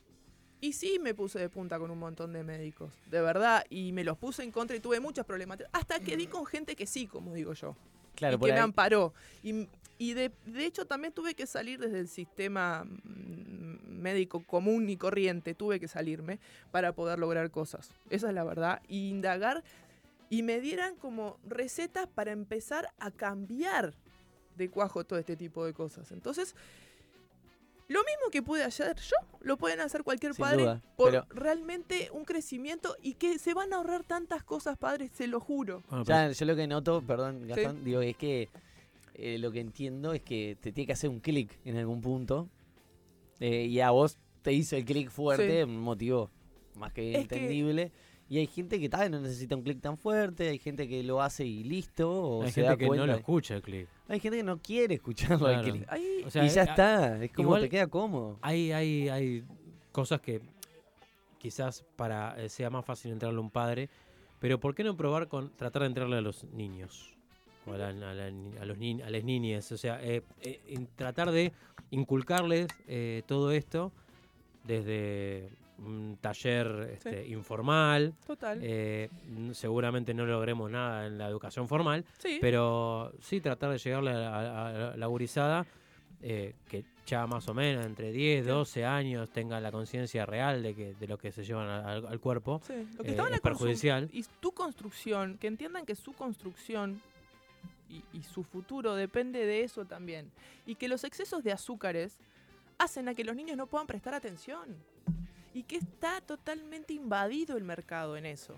Y 0.62 0.72
sí 0.72 0.98
me 0.98 1.14
puse 1.14 1.38
de 1.40 1.50
punta 1.50 1.78
con 1.78 1.92
un 1.92 2.00
montón 2.00 2.32
de 2.32 2.46
médicos, 2.46 2.94
de 3.12 3.20
verdad, 3.20 3.66
y 3.70 3.92
me 3.92 4.06
los 4.06 4.18
puse 4.18 4.42
en 4.44 4.52
contra 4.52 4.78
y 4.78 4.80
tuve 4.80 5.02
muchas 5.02 5.26
problemáticas. 5.26 5.70
Hasta 5.74 6.00
que 6.00 6.16
di 6.16 6.28
con 6.28 6.46
gente 6.46 6.78
que 6.78 6.88
sí, 6.88 7.08
como 7.08 7.34
digo 7.34 7.52
yo 7.52 7.76
Claro, 8.16 8.36
y 8.36 8.38
por 8.40 8.48
que 8.50 8.54
me 8.54 8.60
ahí- 8.60 8.64
amparó. 8.64 9.14
Y, 9.44 9.68
y 9.98 10.14
de, 10.14 10.32
de 10.46 10.66
hecho 10.66 10.86
también 10.86 11.14
tuve 11.14 11.36
que 11.36 11.46
salir 11.48 11.80
desde 11.80 12.00
el 12.00 12.08
sistema 12.08 12.84
mm, 12.86 14.00
médico 14.02 14.44
común 14.46 14.90
y 14.90 14.98
corriente, 14.98 15.54
tuve 15.54 15.80
que 15.80 15.88
salirme 15.88 16.40
para 16.72 16.94
poder 16.94 17.20
lograr 17.20 17.50
cosas. 17.52 17.90
Esa 18.10 18.28
es 18.30 18.34
la 18.34 18.44
verdad. 18.44 18.82
Y 18.88 19.10
indagar 19.10 19.64
y 20.30 20.44
me 20.44 20.60
dieran 20.60 20.96
como 20.96 21.38
recetas 21.48 22.08
para 22.08 22.32
empezar 22.32 22.90
a 23.00 23.12
cambiar 23.12 23.94
de 24.58 24.70
cuajo 24.70 25.04
todo 25.04 25.20
este 25.20 25.36
tipo 25.36 25.66
de 25.66 25.74
cosas. 25.74 26.12
Entonces, 26.12 26.56
lo 27.88 28.00
mismo 28.00 28.30
que 28.32 28.42
pude 28.42 28.64
hacer 28.64 28.96
yo, 28.98 29.16
lo 29.42 29.58
pueden 29.58 29.80
hacer 29.80 30.04
cualquier 30.04 30.34
Sin 30.34 30.44
padre 30.44 30.62
duda, 30.64 30.82
por 30.96 31.12
pero- 31.12 31.26
realmente 31.30 32.10
un 32.12 32.26
crecimiento 32.26 32.96
y 33.02 33.14
que 33.14 33.38
se 33.40 33.54
van 33.54 33.74
a 33.74 33.78
ahorrar 33.78 34.04
tantas 34.04 34.44
cosas, 34.44 34.78
padres, 34.78 35.12
se 35.14 35.28
lo 35.28 35.40
juro. 35.40 35.84
Bueno, 35.90 36.04
Ya, 36.06 36.32
yo 36.32 36.46
lo 36.46 36.56
que 36.56 36.68
noto, 36.68 37.02
perdón, 37.02 37.48
Gastón, 37.48 37.84
digo, 37.84 38.02
es 38.02 38.18
que 38.18 38.50
eh, 39.14 39.38
lo 39.38 39.52
que 39.52 39.60
entiendo 39.62 40.14
es 40.14 40.22
que 40.22 40.58
te 40.60 40.72
tiene 40.72 40.88
que 40.88 40.94
hacer 40.94 41.10
un 41.10 41.20
clic 41.20 41.58
en 41.66 41.78
algún 41.78 42.02
punto. 42.02 42.50
eh, 43.42 43.66
y 43.66 43.82
a 43.82 43.92
vos 43.92 44.18
te 44.42 44.54
hizo 44.54 44.78
el 44.78 44.86
clic 44.86 45.10
fuerte, 45.10 45.58
Sí. 45.58 45.64
un 45.64 45.80
motivo 45.82 46.32
más 46.76 46.94
que 46.94 47.12
Es 47.12 47.28
que- 47.28 47.36
entendible. 47.36 47.92
Y 48.28 48.40
hay 48.40 48.48
gente 48.48 48.80
que 48.80 48.90
tal, 48.90 49.12
no 49.12 49.20
necesita 49.20 49.56
un 49.56 49.62
clic 49.62 49.80
tan 49.82 49.98
fuerte, 49.98 50.50
hay 50.50 50.58
gente 50.58 50.88
que 50.88 51.04
lo 51.04 51.22
hace 51.22 51.46
y 51.46 51.64
listo, 51.64 52.10
o 52.12 52.42
hay 52.44 52.50
se 52.50 52.56
gente 52.62 52.70
da 52.70 52.78
que 52.78 52.88
cuenta. 52.88 53.06
no 53.06 53.12
lo 53.12 53.18
escucha 53.20 53.56
el 53.56 53.62
clip. 53.62 53.88
Hay 54.08 54.20
gente 54.20 54.38
que 54.38 54.44
no 54.44 54.58
quiere 54.60 54.96
escucharlo 54.96 55.46
Claro. 55.48 55.62
clic. 55.64 55.86
Ahí, 55.88 56.24
O 56.26 56.32
sea, 56.32 56.44
y 56.44 56.50
ya 56.50 56.64
eh, 56.64 56.66
está, 56.70 57.24
es 57.24 57.32
como 57.32 57.50
igual- 57.50 57.62
te 57.62 57.70
queda 57.70 57.86
cómodo. 57.88 58.40
Hay, 58.42 58.72
hay, 58.72 59.10
hay 59.10 59.44
cosas 59.92 60.22
que 60.22 60.42
quizás 61.38 61.86
para 61.96 62.36
eh, 62.44 62.50
sea 62.50 62.70
más 62.72 62.84
fácil 62.84 63.12
entrarle 63.12 63.38
a 63.38 63.42
un 63.42 63.52
padre, 63.52 63.90
pero 64.40 64.60
¿por 64.60 64.74
qué 64.74 64.84
no 64.84 64.98
probar 64.98 65.28
con 65.28 65.52
tratar 65.56 65.84
de 65.84 65.88
entrarle 65.90 66.18
a 66.18 66.22
los 66.22 66.46
niños? 66.46 67.14
O 67.68 67.74
a, 67.74 67.78
la- 67.78 67.90
a 67.90 68.14
la 68.16 68.26
a 68.62 68.66
los 68.66 68.78
ni- 68.80 69.02
a 69.02 69.10
las 69.12 69.24
niñas, 69.24 69.72
o 69.72 69.78
sea, 69.78 70.04
eh, 70.04 70.24
eh, 70.42 70.62
en 70.68 70.88
tratar 70.96 71.32
de 71.32 71.52
inculcarles 71.92 72.68
todo 73.28 73.52
esto 73.52 73.92
desde 74.64 75.50
un 75.80 76.18
taller 76.22 76.90
este, 76.94 77.28
informal. 77.28 78.14
total. 78.26 78.60
eh, 78.62 79.10
seguramente 79.54 80.14
no 80.14 80.26
logremos 80.26 80.72
nada 80.72 81.06
en 81.08 81.18
la 81.18 81.28
educación 81.28 81.68
formal, 81.68 82.06
sí. 82.18 82.38
pero 82.42 83.12
sí 83.22 83.42
tratar 83.42 83.72
de 83.72 83.78
llegarle 83.78 84.12
a, 84.12 84.36
a- 84.36 84.92
a 84.94 84.98
la 84.98 85.08
gurizada 85.08 85.66
eh, 86.22 86.54
que 86.70 86.86
ya 87.06 87.28
más 87.28 87.48
o 87.50 87.54
menos 87.54 87.86
entre 87.86 88.12
10, 88.12 88.48
12 88.48 88.84
años 88.86 89.30
tenga 89.30 89.60
la 89.60 89.72
conciencia 89.72 90.26
real 90.26 90.64
de 90.64 90.74
que 90.74 90.94
de 90.96 91.08
lo 91.08 91.18
que 91.20 91.32
se 91.32 91.44
llevan 91.44 91.68
al, 91.70 92.08
al 92.08 92.20
cuerpo. 92.20 92.62
Sí, 92.66 92.74
lo 92.98 93.04
que 93.04 93.12
eh, 93.12 93.18
es 93.34 93.42
perjudicial. 93.42 94.10
Y 94.12 94.24
tu 94.40 94.52
construcción, 94.54 95.38
que 95.38 95.46
entiendan 95.48 95.86
que 95.86 95.94
su 95.96 96.14
construcción 96.14 97.02
y, 97.90 98.02
y 98.18 98.24
su 98.24 98.44
futuro 98.44 98.96
depende 98.96 99.46
de 99.46 99.62
eso 99.64 99.86
también. 99.86 100.32
Y 100.66 100.76
que 100.76 100.88
los 100.88 101.04
excesos 101.04 101.44
de 101.44 101.52
azúcares 101.52 102.18
hacen 102.80 103.08
a 103.08 103.14
que 103.14 103.24
los 103.24 103.36
niños 103.36 103.56
no 103.58 103.68
puedan 103.68 103.86
prestar 103.86 104.16
atención. 104.16 104.76
Y 105.56 105.64
que 105.64 105.78
está 105.78 106.22
totalmente 106.22 106.94
invadido 106.94 107.58
el 107.58 107.64
mercado 107.64 108.16
en 108.18 108.26
eso. 108.28 108.54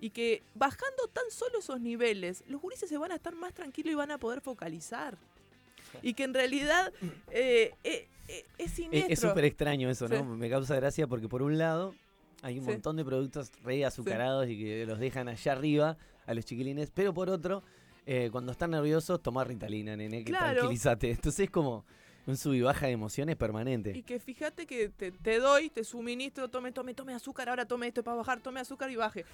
Y 0.00 0.10
que 0.10 0.42
bajando 0.54 1.08
tan 1.12 1.24
solo 1.30 1.58
esos 1.58 1.78
niveles, 1.80 2.42
los 2.46 2.60
gurises 2.62 2.88
se 2.88 2.96
van 2.96 3.12
a 3.12 3.16
estar 3.16 3.34
más 3.34 3.52
tranquilos 3.52 3.92
y 3.92 3.94
van 3.96 4.10
a 4.12 4.16
poder 4.18 4.40
focalizar. 4.40 5.18
Y 6.02 6.14
que 6.14 6.22
en 6.22 6.32
realidad 6.34 6.92
eh, 7.32 7.72
eh, 7.82 8.06
eh, 8.28 8.44
es 8.58 8.66
Es- 8.66 8.70
siniestro. 8.76 9.12
Es 9.12 9.18
súper 9.20 9.44
extraño 9.44 9.90
eso, 9.90 10.06
¿no? 10.08 10.16
Sí. 10.18 10.22
Me 10.22 10.48
causa 10.48 10.76
gracia 10.76 11.06
porque 11.08 11.26
por 11.28 11.42
un 11.42 11.58
lado 11.58 11.94
hay 12.42 12.58
un 12.60 12.64
Sí. 12.64 12.70
montón 12.70 12.96
de 12.96 13.04
productos 13.04 13.50
re 13.64 13.84
azucarados 13.84 14.48
y 14.48 14.56
que 14.56 14.86
los 14.86 15.00
dejan 15.00 15.28
allá 15.28 15.50
arriba 15.52 15.96
a 16.26 16.32
los 16.34 16.44
chiquilines, 16.44 16.92
pero 16.94 17.12
por 17.12 17.28
otro, 17.28 17.64
eh, 18.06 18.28
cuando 18.30 18.52
están 18.52 18.70
nerviosos, 18.70 19.20
tomar 19.20 19.48
Ritalina, 19.48 19.96
nene, 19.96 20.18
que 20.24 20.30
Claro. 20.30 20.58
tranquilízate. 20.58 21.10
Entonces 21.10 21.40
es 21.46 21.50
como 21.50 21.84
un 22.26 22.36
sub 22.36 22.52
y 22.54 22.60
baja 22.62 22.86
de 22.86 22.92
emociones 22.92 23.36
permanente. 23.36 23.92
Y 23.96 24.02
que 24.02 24.18
fíjate 24.20 24.66
que 24.66 24.88
te, 24.90 25.10
te 25.12 25.38
doy, 25.38 25.70
te 25.70 25.84
suministro, 25.84 26.48
tome, 26.48 26.72
tome, 26.72 26.94
tome 26.94 27.14
azúcar, 27.14 27.48
ahora 27.48 27.64
tome 27.66 27.86
esto 27.88 28.02
para 28.02 28.16
bajar, 28.16 28.40
tome 28.40 28.60
azúcar 28.60 28.90
y 28.90 28.96
baje. 28.96 29.24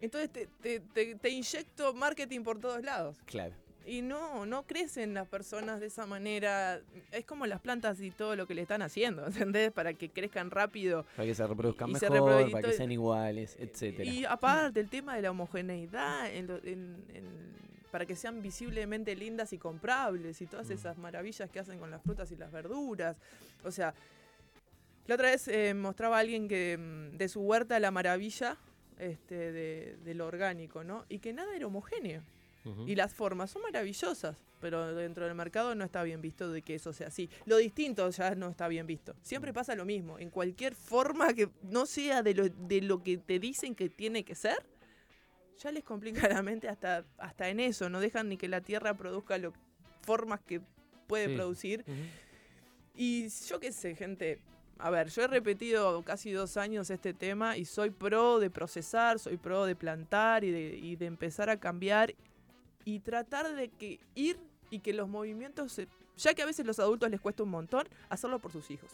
Entonces 0.00 0.30
te, 0.30 0.48
te, 0.60 0.80
te- 0.80 1.14
te 1.14 1.28
inyecto 1.30 1.94
marketing 1.94 2.40
por 2.42 2.58
todos 2.58 2.82
lados. 2.82 3.16
Claro. 3.24 3.54
Y 3.84 4.00
no, 4.00 4.46
no 4.46 4.62
crecen 4.64 5.12
las 5.14 5.26
personas 5.26 5.80
de 5.80 5.86
esa 5.86 6.06
manera. 6.06 6.80
Es 7.10 7.24
como 7.24 7.46
las 7.46 7.60
plantas 7.60 8.00
y 8.00 8.10
todo 8.12 8.36
lo 8.36 8.46
que 8.46 8.54
le 8.54 8.62
están 8.62 8.80
haciendo, 8.82 9.26
¿entendés? 9.26 9.72
Para 9.72 9.94
que 9.94 10.08
crezcan 10.08 10.50
rápido. 10.52 11.04
Para 11.16 11.26
que 11.26 11.34
se 11.34 11.44
reproduzcan 11.46 11.90
Y 11.90 11.94
se 11.96 12.08
mejor, 12.10 12.30
reprodu- 12.30 12.52
para 12.52 12.68
que 12.68 12.74
sean 12.74 12.92
iguales, 12.92 13.56
etcétera. 13.58 14.08
Y 14.10 14.24
aparte 14.24 14.78
el 14.80 14.88
tema 14.88 15.16
de 15.16 15.22
la 15.22 15.30
homogeneidad, 15.32 16.32
en 16.32 16.46
lo- 16.46 16.58
en- 16.58 17.04
en- 17.12 17.52
para 17.92 18.06
que 18.06 18.16
sean 18.16 18.40
visiblemente 18.42 19.14
lindas 19.14 19.52
y 19.52 19.58
comprables 19.58 20.40
y 20.40 20.46
todas 20.46 20.68
Mm. 20.70 20.72
esas 20.72 20.96
maravillas 20.98 21.48
que 21.50 21.60
hacen 21.60 21.78
con 21.78 21.90
las 21.90 22.02
frutas 22.02 22.32
y 22.32 22.36
las 22.36 22.50
verduras. 22.50 23.16
O 23.64 23.70
sea, 23.70 23.94
la 25.06 25.14
otra 25.14 25.30
vez 25.30 25.46
eh, 25.46 25.74
mostraba 25.74 26.16
a 26.16 26.20
alguien 26.20 26.48
que 26.48 26.78
mm, 26.78 27.18
de 27.18 27.28
su 27.28 27.42
huerta 27.42 27.78
la 27.78 27.90
maravilla 27.90 28.56
este, 28.98 29.52
de, 29.52 29.96
de 30.04 30.14
lo 30.14 30.26
orgánico, 30.26 30.82
¿no? 30.84 31.04
Y 31.10 31.18
que 31.18 31.32
nada 31.32 31.54
era 31.54 31.66
homogéneo. 31.66 32.22
Y 32.86 32.94
las 32.94 33.12
formas 33.12 33.50
son 33.50 33.62
maravillosas, 33.62 34.36
pero 34.60 34.94
dentro 34.94 35.26
del 35.26 35.34
mercado 35.34 35.74
no 35.74 35.84
está 35.84 36.04
bien 36.04 36.22
visto 36.22 36.52
de 36.52 36.62
que 36.62 36.76
eso 36.76 36.92
sea 36.92 37.08
así. 37.08 37.28
Lo 37.44 37.56
distinto 37.56 38.08
ya 38.10 38.36
no 38.36 38.48
está 38.48 38.68
bien 38.68 38.86
visto. 38.86 39.16
Siempre 39.22 39.52
pasa 39.52 39.74
lo 39.74 39.84
mismo. 39.84 40.16
En 40.20 40.30
cualquier 40.30 40.76
forma 40.76 41.34
que 41.34 41.48
no 41.62 41.86
sea 41.86 42.22
de 42.22 42.34
lo, 42.34 42.48
de 42.48 42.80
lo 42.82 43.02
que 43.02 43.18
te 43.18 43.40
dicen 43.40 43.74
que 43.74 43.88
tiene 43.90 44.22
que 44.24 44.36
ser, 44.36 44.64
ya 45.58 45.70
les 45.72 45.84
complica 45.84 46.28
la 46.28 46.42
mente 46.42 46.68
hasta, 46.68 47.04
hasta 47.18 47.48
en 47.48 47.60
eso. 47.60 47.88
No 47.88 48.00
dejan 48.00 48.28
ni 48.28 48.36
que 48.36 48.48
la 48.48 48.60
tierra 48.60 48.94
produzca 48.94 49.38
las 49.38 49.52
formas 50.02 50.40
que 50.40 50.60
puede 51.06 51.28
Sí. 51.28 51.34
producir. 51.36 51.84
Ujú. 51.86 51.96
Y 52.96 53.28
yo 53.48 53.58
qué 53.60 53.72
sé, 53.72 53.94
gente. 53.94 54.38
a 54.78 54.90
ver, 54.90 55.08
yo 55.10 55.22
he 55.22 55.26
repetido 55.28 56.02
casi 56.02 56.32
dos 56.32 56.56
años 56.56 56.90
este 56.90 57.14
tema 57.14 57.56
y 57.56 57.64
soy 57.64 57.90
pro 57.90 58.40
de 58.40 58.50
procesar, 58.50 59.18
soy 59.20 59.36
pro 59.36 59.64
de 59.64 59.76
plantar 59.76 60.42
y 60.42 60.50
de, 60.50 60.76
y 60.76 60.96
de 60.96 61.06
empezar 61.06 61.48
a 61.50 61.56
cambiar 61.58 62.14
y 62.84 62.98
tratar 62.98 63.54
de 63.54 63.68
que 63.68 64.00
ir 64.16 64.38
y 64.70 64.80
que 64.80 64.92
los 64.92 65.08
movimientos, 65.08 65.80
ya 66.16 66.34
que 66.34 66.42
a 66.42 66.46
veces 66.46 66.66
los 66.66 66.80
adultos 66.80 67.08
les 67.10 67.20
cuesta 67.20 67.44
un 67.44 67.50
montón, 67.50 67.86
hacerlo 68.08 68.40
por 68.40 68.50
sus 68.50 68.70
hijos. 68.72 68.90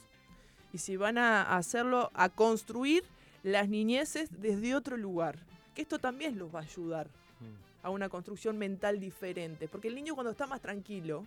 Y 0.75 0.79
si 0.79 0.97
van 0.97 1.17
a 1.17 1.57
hacerlo, 1.57 2.11
a 2.13 2.29
construir 2.29 3.03
las 3.43 3.69
niñeces 3.71 4.29
desde 4.43 4.75
otro 4.75 4.97
lugar, 4.99 5.39
que 5.79 5.83
esto 5.83 6.01
también 6.01 6.37
los 6.37 6.53
va 6.53 6.59
a 6.59 6.63
ayudar 6.63 7.09
Mm. 7.41 7.87
a 7.87 7.91
una 7.91 8.09
construcción 8.09 8.59
mental 8.59 8.99
diferente. 8.99 9.69
Porque 9.69 9.87
el 9.87 9.95
niño 9.95 10.17
cuando 10.17 10.33
está 10.33 10.45
más 10.49 10.61
tranquilo 10.61 11.25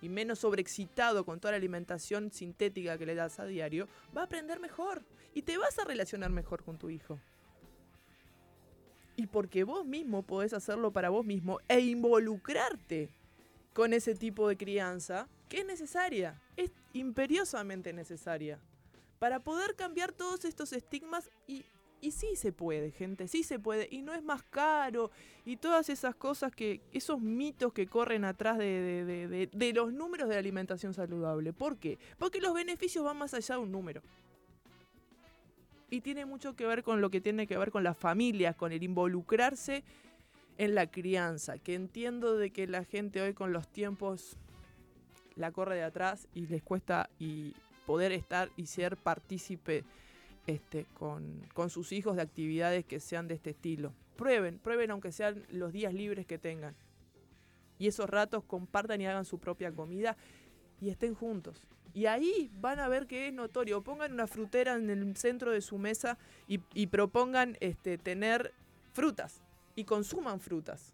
y 0.00 0.08
menos 0.08 0.38
sobreexcitado 0.38 1.26
con 1.26 1.38
toda 1.38 1.52
la 1.52 1.58
alimentación 1.58 2.32
sintética 2.32 2.96
que 2.96 3.04
le 3.04 3.14
das 3.14 3.38
a 3.40 3.44
diario, 3.44 3.86
va 4.16 4.22
a 4.22 4.24
aprender 4.24 4.58
mejor 4.58 5.02
y 5.34 5.42
te 5.42 5.58
vas 5.58 5.78
a 5.78 5.84
relacionar 5.84 6.30
mejor 6.30 6.64
con 6.64 6.78
tu 6.78 6.88
hijo. 6.88 7.18
Y 9.16 9.26
porque 9.26 9.64
vos 9.64 9.84
mismo 9.84 10.22
podés 10.22 10.54
hacerlo 10.54 10.90
para 10.90 11.10
vos 11.10 11.26
mismo 11.26 11.60
e 11.68 11.80
involucrarte 11.80 13.10
con 13.74 13.92
ese 13.92 14.14
tipo 14.14 14.48
de 14.48 14.56
crianza 14.56 15.28
que 15.50 15.58
es 15.58 15.66
necesaria, 15.66 16.40
es 16.56 16.72
imperiosamente 16.94 17.92
necesaria, 17.92 18.58
para 19.18 19.40
poder 19.40 19.76
cambiar 19.76 20.12
todos 20.12 20.46
estos 20.46 20.72
estigmas 20.72 21.30
y, 21.46 21.66
y 22.04 22.10
sí 22.10 22.36
se 22.36 22.52
puede, 22.52 22.90
gente, 22.90 23.28
sí 23.28 23.42
se 23.42 23.58
puede, 23.58 23.88
y 23.90 24.02
no 24.02 24.12
es 24.12 24.22
más 24.22 24.42
caro, 24.42 25.10
y 25.46 25.56
todas 25.56 25.88
esas 25.88 26.14
cosas 26.14 26.54
que, 26.54 26.82
esos 26.92 27.18
mitos 27.18 27.72
que 27.72 27.86
corren 27.86 28.26
atrás 28.26 28.58
de, 28.58 29.72
los 29.74 29.90
números 29.90 30.28
de 30.28 30.36
alimentación 30.36 30.92
saludable. 30.92 31.54
¿Por 31.54 31.78
qué? 31.78 31.98
Porque 32.18 32.42
los 32.42 32.52
beneficios 32.52 33.06
van 33.06 33.16
más 33.16 33.32
allá 33.32 33.54
de 33.54 33.62
un 33.62 33.72
número. 33.72 34.02
Y 35.88 36.02
tiene 36.02 36.26
mucho 36.26 36.54
que 36.54 36.66
ver 36.66 36.82
con 36.82 37.00
lo 37.00 37.08
que 37.08 37.22
tiene 37.22 37.46
que 37.46 37.56
ver 37.56 37.70
con 37.70 37.82
las 37.82 37.96
familias, 37.96 38.54
con 38.54 38.70
el 38.72 38.82
involucrarse 38.82 39.82
en 40.58 40.74
la 40.74 40.90
crianza, 40.90 41.56
que 41.56 41.74
entiendo 41.74 42.36
de 42.36 42.50
que 42.50 42.66
la 42.66 42.84
gente 42.84 43.22
hoy 43.22 43.32
con 43.32 43.54
los 43.54 43.66
tiempos 43.66 44.36
la 45.36 45.52
corre 45.52 45.76
de 45.76 45.84
atrás 45.84 46.28
y 46.34 46.48
les 46.48 46.62
cuesta 46.62 47.08
y 47.18 47.54
poder 47.86 48.12
estar 48.12 48.50
y 48.58 48.66
ser 48.66 48.98
partícipe 48.98 49.84
este, 50.46 50.86
con, 50.94 51.42
sus 51.68 51.92
hijos 51.92 52.16
de 52.16 52.22
actividades 52.22 52.84
que 52.84 53.00
sean 53.00 53.28
de 53.28 53.34
este 53.34 53.50
estilo. 53.50 53.92
Prueben, 54.16 54.58
prueben 54.58 54.90
aunque 54.90 55.12
sean 55.12 55.42
los 55.50 55.72
días 55.72 55.94
libres 55.94 56.26
que 56.26 56.38
tengan. 56.38 56.74
Y 57.78 57.88
esos 57.88 58.08
ratos 58.08 58.44
compartan 58.44 59.00
y 59.00 59.06
hagan 59.06 59.24
su 59.24 59.38
propia 59.38 59.72
comida 59.72 60.16
y 60.80 60.90
estén 60.90 61.14
juntos. 61.14 61.66
Y 61.92 62.06
ahí 62.06 62.50
van 62.60 62.80
a 62.80 62.88
ver 62.88 63.06
que 63.06 63.28
es 63.28 63.34
notorio. 63.34 63.82
Pongan 63.82 64.12
una 64.12 64.26
frutera 64.26 64.74
en 64.74 64.90
el 64.90 65.16
centro 65.16 65.52
de 65.52 65.60
su 65.60 65.78
mesa 65.78 66.18
y, 66.48 66.86
propongan 66.88 67.56
este, 67.60 67.98
tener 67.98 68.52
frutas 68.92 69.42
y 69.76 69.84
consuman 69.84 70.40
frutas. 70.40 70.92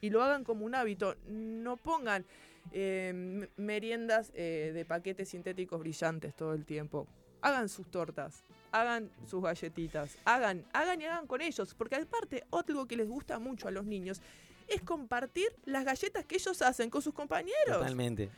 Y 0.00 0.10
lo 0.10 0.22
hagan 0.22 0.42
como 0.44 0.64
un 0.64 0.74
hábito. 0.74 1.16
No 1.28 1.76
pongan 1.76 2.24
eh, 2.72 3.08
m- 3.10 3.48
meriendas 3.56 4.32
eh, 4.34 4.72
de 4.74 4.84
paquetes 4.84 5.28
sintéticos 5.28 5.78
brillantes 5.80 6.34
todo 6.34 6.54
el 6.54 6.64
tiempo. 6.64 7.06
Hagan 7.40 7.68
sus 7.68 7.90
tortas, 7.90 8.44
hagan 8.72 9.10
sus 9.26 9.42
galletitas, 9.42 10.16
hagan, 10.24 10.64
hagan 10.72 11.00
y 11.00 11.04
hagan 11.04 11.26
con 11.26 11.40
ellos. 11.40 11.74
Porque 11.74 11.96
aparte, 11.96 12.44
algo 12.50 12.86
que 12.86 12.96
les 12.96 13.08
gusta 13.08 13.38
mucho 13.38 13.68
a 13.68 13.70
los 13.70 13.84
niños 13.84 14.20
es 14.68 14.80
compartir 14.82 15.48
las 15.66 15.84
galletas 15.84 16.24
que 16.24 16.36
ellos 16.36 16.60
hacen 16.62 16.88
con 16.90 17.02
sus 17.02 17.12
compañeros. 17.14 17.76
Totalmente. 17.78 18.30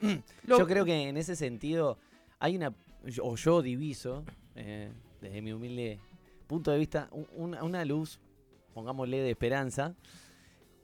Lo- 0.45 0.59
Yo 0.59 0.67
creo 0.67 0.85
que 0.85 1.09
en 1.09 1.17
ese 1.17 1.37
sentido 1.37 1.99
hay 2.41 2.57
una, 2.57 2.75
yo- 3.05 3.25
o 3.25 3.37
yo 3.37 3.63
diviso, 3.63 4.25
eh, 4.57 4.93
desde 5.21 5.41
mi 5.43 5.53
humilde 5.53 6.01
punto 6.47 6.71
de 6.71 6.79
vista, 6.79 7.09
un- 7.13 7.29
una, 7.33 7.63
una 7.63 7.85
luz, 7.85 8.21
pongámosle 8.75 9.19
de 9.19 9.31
esperanza, 9.31 9.95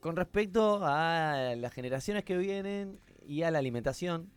con 0.00 0.16
respecto 0.16 0.80
a 0.82 1.54
las 1.56 1.72
generaciones 1.74 2.24
que 2.24 2.38
vienen 2.38 2.98
y 3.26 3.42
a 3.42 3.50
la 3.50 3.58
alimentación 3.58 4.30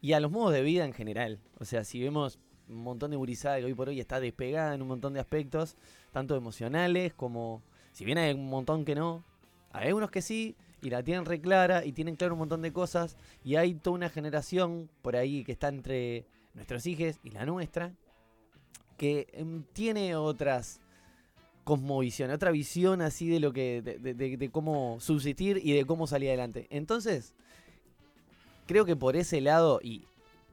y 0.00 0.12
a 0.14 0.20
los 0.20 0.30
modos 0.30 0.52
de 0.52 0.62
vida 0.62 0.84
en 0.84 0.92
general. 0.92 1.40
O 1.58 1.64
sea, 1.64 1.84
si 1.84 2.00
vemos 2.02 2.38
un 2.68 2.82
montón 2.82 3.10
de 3.10 3.16
gurizada 3.16 3.58
que 3.58 3.64
hoy 3.64 3.74
por 3.74 3.88
hoy 3.88 4.00
está 4.00 4.20
despegada 4.20 4.74
en 4.74 4.82
un 4.82 4.88
montón 4.88 5.14
de 5.14 5.20
aspectos, 5.20 5.76
tanto 6.12 6.36
emocionales 6.36 7.12
como, 7.14 7.62
si 7.92 8.04
bien 8.04 8.18
hay 8.18 8.32
un 8.34 8.48
montón 8.48 8.84
que 8.84 8.94
no, 8.94 9.24
hay 9.72 9.92
unos 9.92 10.10
que 10.10 10.22
sí, 10.22 10.54
y 10.80 10.90
la 10.90 11.02
tienen 11.02 11.24
re 11.24 11.40
clara 11.40 11.84
y 11.84 11.92
tienen 11.92 12.14
claro 12.16 12.34
un 12.34 12.40
montón 12.40 12.62
de 12.62 12.72
cosas, 12.72 13.16
y 13.44 13.56
hay 13.56 13.74
toda 13.74 13.94
una 13.96 14.08
generación 14.10 14.88
por 15.02 15.16
ahí 15.16 15.44
que 15.44 15.52
está 15.52 15.68
entre 15.68 16.24
nuestros 16.54 16.86
hijos 16.86 17.18
y 17.24 17.30
la 17.30 17.44
nuestra, 17.46 17.92
que 18.96 19.26
em, 19.32 19.62
tiene 19.72 20.16
otras 20.16 20.80
cosmovisiones, 21.64 22.34
otra 22.34 22.50
visión 22.50 23.02
así 23.02 23.28
de 23.28 23.40
lo 23.40 23.52
que, 23.52 23.82
de- 23.82 24.14
de 24.14 24.50
cómo 24.50 24.98
subsistir 25.00 25.60
y 25.62 25.72
de 25.72 25.84
cómo 25.84 26.06
salir 26.06 26.28
adelante. 26.30 26.66
Entonces, 26.70 27.34
creo 28.66 28.84
que 28.84 28.96
por 28.96 29.16
ese 29.16 29.40
lado, 29.40 29.80
y 29.82 30.04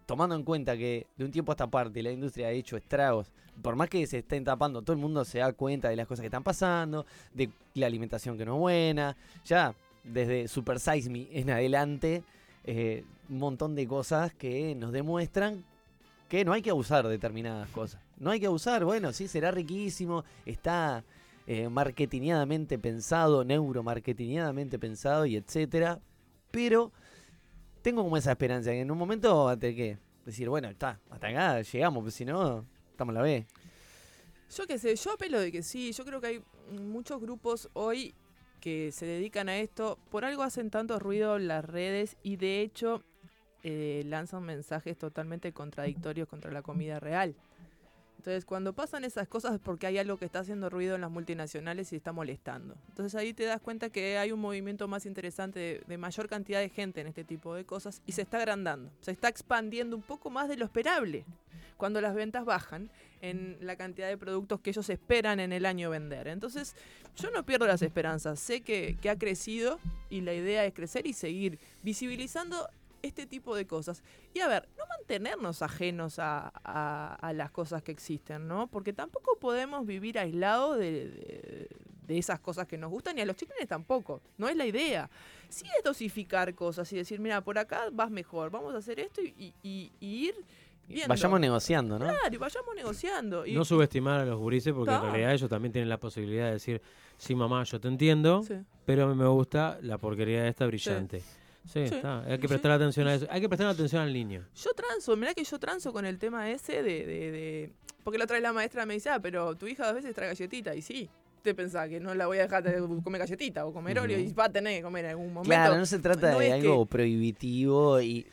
tomando 0.05 0.35
en 0.35 0.43
cuenta 0.43 0.77
que 0.77 1.07
de 1.17 1.25
un 1.25 1.31
tiempo 1.31 1.51
a 1.51 1.53
esta 1.53 1.67
parte 1.67 2.01
la 2.03 2.11
industria 2.11 2.47
ha 2.47 2.51
hecho 2.51 2.77
estragos, 2.77 3.31
por 3.61 3.75
más 3.75 3.89
que 3.89 4.05
se 4.07 4.19
estén 4.19 4.43
tapando, 4.43 4.81
todo 4.81 4.93
el 4.93 4.99
mundo 4.99 5.23
se 5.25 5.39
da 5.39 5.51
cuenta 5.53 5.89
de 5.89 5.95
las 5.95 6.07
cosas 6.07 6.21
que 6.21 6.27
están 6.27 6.43
pasando, 6.43 7.05
de 7.33 7.49
la 7.73 7.87
alimentación 7.87 8.37
que 8.37 8.45
no 8.45 8.55
es 8.55 8.59
buena, 8.59 9.17
ya 9.45 9.73
desde 10.03 10.47
Super 10.47 10.79
Size 10.79 11.09
Me 11.09 11.27
en 11.31 11.49
adelante, 11.49 12.23
eh, 12.63 13.03
un 13.29 13.39
montón 13.39 13.75
de 13.75 13.87
cosas 13.87 14.33
que 14.33 14.75
nos 14.75 14.91
demuestran 14.91 15.63
que 16.29 16.43
no 16.43 16.53
hay 16.53 16.61
que 16.61 16.71
abusar 16.71 17.05
de 17.05 17.11
determinadas 17.11 17.69
cosas. 17.69 18.01
No 18.17 18.31
hay 18.31 18.39
que 18.39 18.47
abusar, 18.47 18.83
bueno, 18.83 19.13
sí, 19.13 19.27
será 19.27 19.51
riquísimo, 19.51 20.23
está 20.45 21.03
eh, 21.47 21.69
marketingadamente 21.69 22.79
pensado, 22.79 23.43
neuromarketingadamente 23.43 24.79
pensado 24.79 25.25
y 25.25 25.35
etcétera, 25.35 25.99
pero 26.51 26.91
tengo 27.85 28.03
como 28.03 28.17
esa 28.17 28.31
esperanza 28.31 28.71
que 28.71 28.79
en 28.81 28.89
un 28.89 28.97
momento 28.97 29.43
va 29.43 29.51
a 29.51 29.59
tener 29.59 29.75
que 29.75 29.97
decir, 30.25 30.49
bueno, 30.49 30.67
está, 30.69 30.99
hasta 31.11 31.27
acá 31.27 31.61
llegamos, 31.61 32.01
pues 32.01 32.15
si 32.15 32.25
no, 32.25 32.65
estamos 32.89 33.13
la 33.13 33.21
B. 33.21 33.45
Yo 34.57 34.65
qué 34.65 34.79
sé, 34.79 34.95
yo 34.95 35.13
apelo 35.13 35.39
de 35.39 35.51
que 35.51 35.61
sí, 35.61 35.91
yo 35.91 36.03
creo 36.03 36.19
que 36.19 36.25
hay 36.25 36.43
muchos 36.71 37.21
grupos 37.21 37.69
hoy 37.73 38.15
que 38.59 38.91
se 38.91 39.05
dedican 39.05 39.49
a 39.49 39.59
esto, 39.59 39.99
por 40.09 40.25
algo 40.25 40.41
hacen 40.41 40.71
tanto 40.71 40.97
ruido 40.97 41.37
las 41.37 41.63
redes 41.63 42.17
y 42.23 42.37
de 42.37 42.61
hecho 42.61 43.03
eh, 43.61 44.01
lanzan 44.07 44.41
mensajes 44.41 44.97
totalmente 44.97 45.53
contradictorios 45.53 46.27
contra 46.27 46.49
la 46.49 46.63
comida 46.63 46.99
real. 46.99 47.35
Entonces, 48.25 48.43
cuando 48.43 48.73
pasan 48.73 49.03
esas 49.03 49.27
cosas 49.27 49.53
es 49.53 49.59
porque 49.59 49.85
hay 49.85 49.99
algo 49.99 50.17
que 50.17 50.25
está 50.25 50.39
haciendo 50.39 50.67
ruido 50.67 50.95
en 50.95 51.01
las 51.01 51.11
multinacionales 51.11 51.93
y 51.93 51.97
está 51.97 52.11
molestando. 52.11 52.75
Entonces 52.87 53.13
ahí 53.13 53.35
te 53.35 53.43
das 53.43 53.61
cuenta 53.61 53.91
que 53.91 54.17
hay 54.17 54.31
un 54.31 54.39
movimiento 54.39 54.87
más 54.87 55.05
interesante 55.05 55.83
de, 55.85 55.97
mayor 55.99 56.27
cantidad 56.27 56.59
de 56.59 56.69
gente 56.69 57.01
en 57.01 57.05
este 57.05 57.23
tipo 57.23 57.53
de 57.53 57.65
cosas 57.65 58.01
y 58.07 58.13
se 58.13 58.23
está 58.23 58.37
agrandando, 58.37 58.89
se 59.01 59.11
está 59.11 59.27
expandiendo 59.27 59.95
un 59.95 60.01
poco 60.01 60.31
más 60.31 60.49
de 60.49 60.57
lo 60.57 60.65
esperable 60.65 61.23
cuando 61.77 62.01
las 62.01 62.15
ventas 62.15 62.45
bajan 62.45 62.89
en 63.21 63.57
la 63.61 63.75
cantidad 63.75 64.07
de 64.07 64.17
productos 64.17 64.59
que 64.59 64.71
ellos 64.71 64.89
esperan 64.89 65.39
en 65.39 65.53
el 65.53 65.63
año 65.63 65.91
vender. 65.91 66.27
Entonces, 66.27 66.75
yo 67.17 67.29
no 67.29 67.45
pierdo 67.45 67.67
las 67.67 67.83
esperanzas, 67.83 68.39
sé 68.39 68.61
que 68.61 68.97
ha 69.07 69.19
crecido 69.19 69.77
y 70.09 70.21
la 70.21 70.33
idea 70.33 70.65
es 70.65 70.73
crecer 70.73 71.05
y 71.05 71.13
seguir 71.13 71.59
visibilizando 71.83 72.67
este 73.05 73.25
tipo 73.25 73.55
de 73.55 73.65
cosas. 73.67 74.03
Y 74.33 74.39
a 74.39 74.47
ver, 74.47 74.67
no 74.77 74.83
mantenernos 74.97 75.61
ajenos 75.61 76.19
a, 76.19 76.51
a- 76.63 77.15
a 77.15 77.33
las 77.33 77.51
cosas 77.51 77.81
que 77.83 77.91
existen, 77.91 78.47
¿no? 78.47 78.67
Porque 78.67 78.93
tampoco 78.93 79.37
podemos 79.39 79.85
vivir 79.85 80.19
aislados 80.19 80.77
de, 80.77 80.91
de- 81.09 81.69
de 82.07 82.17
esas 82.19 82.39
cosas 82.39 82.67
que 82.67 82.77
nos 82.77 82.91
gustan 82.91 83.17
y 83.17 83.21
a 83.21 83.25
los 83.25 83.35
chiquines 83.35 83.67
tampoco. 83.67 84.21
No 84.37 84.47
es 84.47 84.55
la 84.55 84.65
idea. 84.65 85.09
Sí 85.49 85.65
es 85.77 85.83
dosificar 85.83 86.53
cosas 86.53 86.91
y 86.93 86.97
decir, 86.97 87.19
mira, 87.19 87.41
por 87.41 87.57
acá 87.57 87.85
vas 87.91 88.11
mejor, 88.11 88.51
vamos 88.51 88.75
a 88.75 88.77
hacer 88.77 88.99
esto 88.99 89.21
y, 89.21 89.33
y- 89.39 89.53
y- 89.63 89.91
ir 89.99 90.35
viendo. 90.87 91.07
Vayamos 91.07 91.39
negociando, 91.39 91.97
¿no? 91.97 92.05
Claro, 92.05 92.19
y 92.31 92.37
vayamos 92.37 92.75
negociando. 92.75 93.45
Y, 93.45 93.53
No 93.53 93.65
subestimar 93.65 94.21
a 94.21 94.25
los 94.25 94.37
gurises 94.39 94.71
porque 94.73 94.93
en 94.93 95.01
realidad 95.01 95.33
ellos 95.33 95.49
también 95.49 95.71
tienen 95.71 95.89
la 95.89 95.99
posibilidad 95.99 96.45
de 96.45 96.51
decir, 96.53 96.79
sí 97.17 97.33
mamá, 97.33 97.63
yo 97.63 97.79
te 97.79 97.87
entiendo, 97.87 98.43
Sí. 98.43 98.53
pero 98.85 99.05
a 99.05 99.07
mí 99.07 99.15
me 99.15 99.25
gusta 99.27 99.79
la 99.81 99.97
porquería 99.97 100.47
esta 100.47 100.67
brillante. 100.67 101.21
Sí, 101.21 101.25
Sí. 101.65 101.79
está. 101.79 102.19
Hay 102.21 102.37
que 102.37 102.43
Sí. 102.43 102.47
prestar 102.47 102.71
atención 102.71 103.07
a 103.07 103.15
eso. 103.15 103.25
Hay 103.29 103.41
que 103.41 103.49
prestar 103.49 103.67
atención 103.67 104.01
al 104.01 104.13
niño. 104.13 104.45
Yo 104.55 104.71
transo, 104.73 105.15
mirá 105.17 105.33
que 105.33 105.43
yo 105.43 105.59
transo 105.59 105.91
con 105.91 106.05
el 106.05 106.17
tema 106.19 106.49
ese 106.51 106.83
de, 106.83 107.05
de, 107.05 107.31
de- 107.31 107.73
Porque 108.03 108.17
la 108.19 108.25
otra 108.25 108.35
vez 108.35 108.43
la 108.43 108.53
maestra 108.53 108.85
me 108.85 108.93
dice, 108.93 109.09
ah, 109.09 109.19
pero 109.19 109.55
tu 109.55 109.67
hija 109.67 109.89
a 109.89 109.93
veces 109.93 110.13
trae 110.13 110.27
galletita, 110.27 110.75
y 110.75 110.81
sí. 110.81 111.09
Te 111.41 111.53
pensás 111.53 111.87
que 111.89 111.99
no 111.99 112.15
la 112.15 112.25
voy 112.25 112.39
a 112.39 112.43
dejar 112.43 112.63
de 112.63 112.79
comer 113.03 113.19
galletita 113.19 113.65
o 113.67 113.71
comer 113.73 113.99
Oreo 113.99 114.17
y 114.19 114.33
va 114.33 114.45
a 114.45 114.51
tener 114.51 114.77
que 114.77 114.81
comer 114.81 115.05
en 115.05 115.11
algún 115.11 115.27
momento. 115.31 115.49
Claro, 115.49 115.77
no 115.77 115.85
se 115.85 115.99
trata 115.99 116.31
no 116.31 116.39
de 116.39 116.51
algo 116.53 116.85
prohibitivo 116.87 118.01
y. 118.01 118.25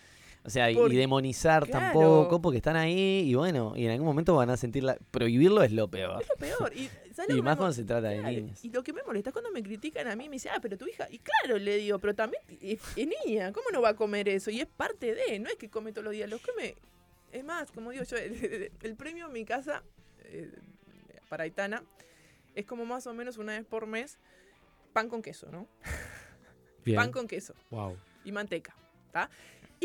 O 0.44 0.50
sea, 0.50 0.70
y- 0.70 0.74
Por- 0.74 0.92
y 0.92 0.96
demonizar 0.96 1.66
Claro. 1.66 1.84
tampoco, 1.92 2.42
porque 2.42 2.56
están 2.56 2.74
ahí 2.74 3.22
y 3.28 3.34
bueno, 3.34 3.74
y 3.76 3.84
en 3.84 3.92
algún 3.92 4.06
momento 4.06 4.34
van 4.34 4.50
a 4.50 4.56
sentir 4.56 4.82
la... 4.82 4.96
Prohibirlo 5.12 5.62
es 5.62 5.70
lo 5.70 5.86
peor. 5.88 6.20
Es 6.20 6.28
lo 6.28 6.34
peor. 6.36 6.72
Y, 6.74 6.88
¿sabes 7.12 7.30
lo 7.30 7.36
Y 7.36 7.42
más 7.42 7.56
cuando 7.56 7.72
se 7.74 7.84
trata 7.84 8.08
de 8.08 8.22
niños. 8.22 8.64
Y 8.64 8.70
lo 8.70 8.82
que 8.82 8.92
me 8.92 9.02
molesta 9.02 9.30
es 9.30 9.32
cuando 9.32 9.50
me 9.50 9.62
critican 9.62 10.06
a 10.08 10.16
mí, 10.16 10.28
me 10.28 10.36
dicen, 10.36 10.52
ah, 10.54 10.58
pero 10.60 10.76
tu 10.76 10.86
hija. 10.86 11.06
Y 11.10 11.18
claro, 11.18 11.58
le 11.58 11.76
digo, 11.76 11.98
pero 11.98 12.14
también 12.14 12.42
es, 12.60 12.80
es 12.96 13.08
niña, 13.24 13.52
¿cómo 13.52 13.66
no 13.72 13.80
va 13.82 13.90
a 13.90 13.96
comer 13.96 14.28
eso? 14.28 14.50
Y 14.50 14.60
es 14.60 14.66
parte 14.66 15.14
de, 15.14 15.38
no 15.38 15.48
es 15.48 15.56
que 15.56 15.68
come 15.70 15.92
todos 15.92 16.04
los 16.04 16.12
días, 16.12 16.28
lo 16.30 16.38
come 16.38 16.76
Es 17.32 17.44
más, 17.44 17.70
como 17.72 17.90
digo 17.90 18.04
yo, 18.04 18.16
el, 18.18 18.70
el 18.82 18.96
premio 18.96 19.26
en 19.26 19.32
mi 19.32 19.44
casa 19.44 19.82
eh, 20.24 20.50
para 21.28 21.44
Aitana 21.44 21.82
es 22.54 22.66
como 22.66 22.84
más 22.84 23.06
o 23.06 23.14
menos 23.14 23.38
una 23.38 23.52
vez 23.52 23.64
por 23.64 23.86
mes 23.86 24.18
pan 24.92 25.08
con 25.08 25.22
queso, 25.22 25.50
¿no? 25.50 25.66
Bien. 26.84 26.96
Pan 26.96 27.12
con 27.12 27.26
queso 27.28 27.54
Wow. 27.70 27.96
y 28.24 28.32
manteca, 28.32 28.74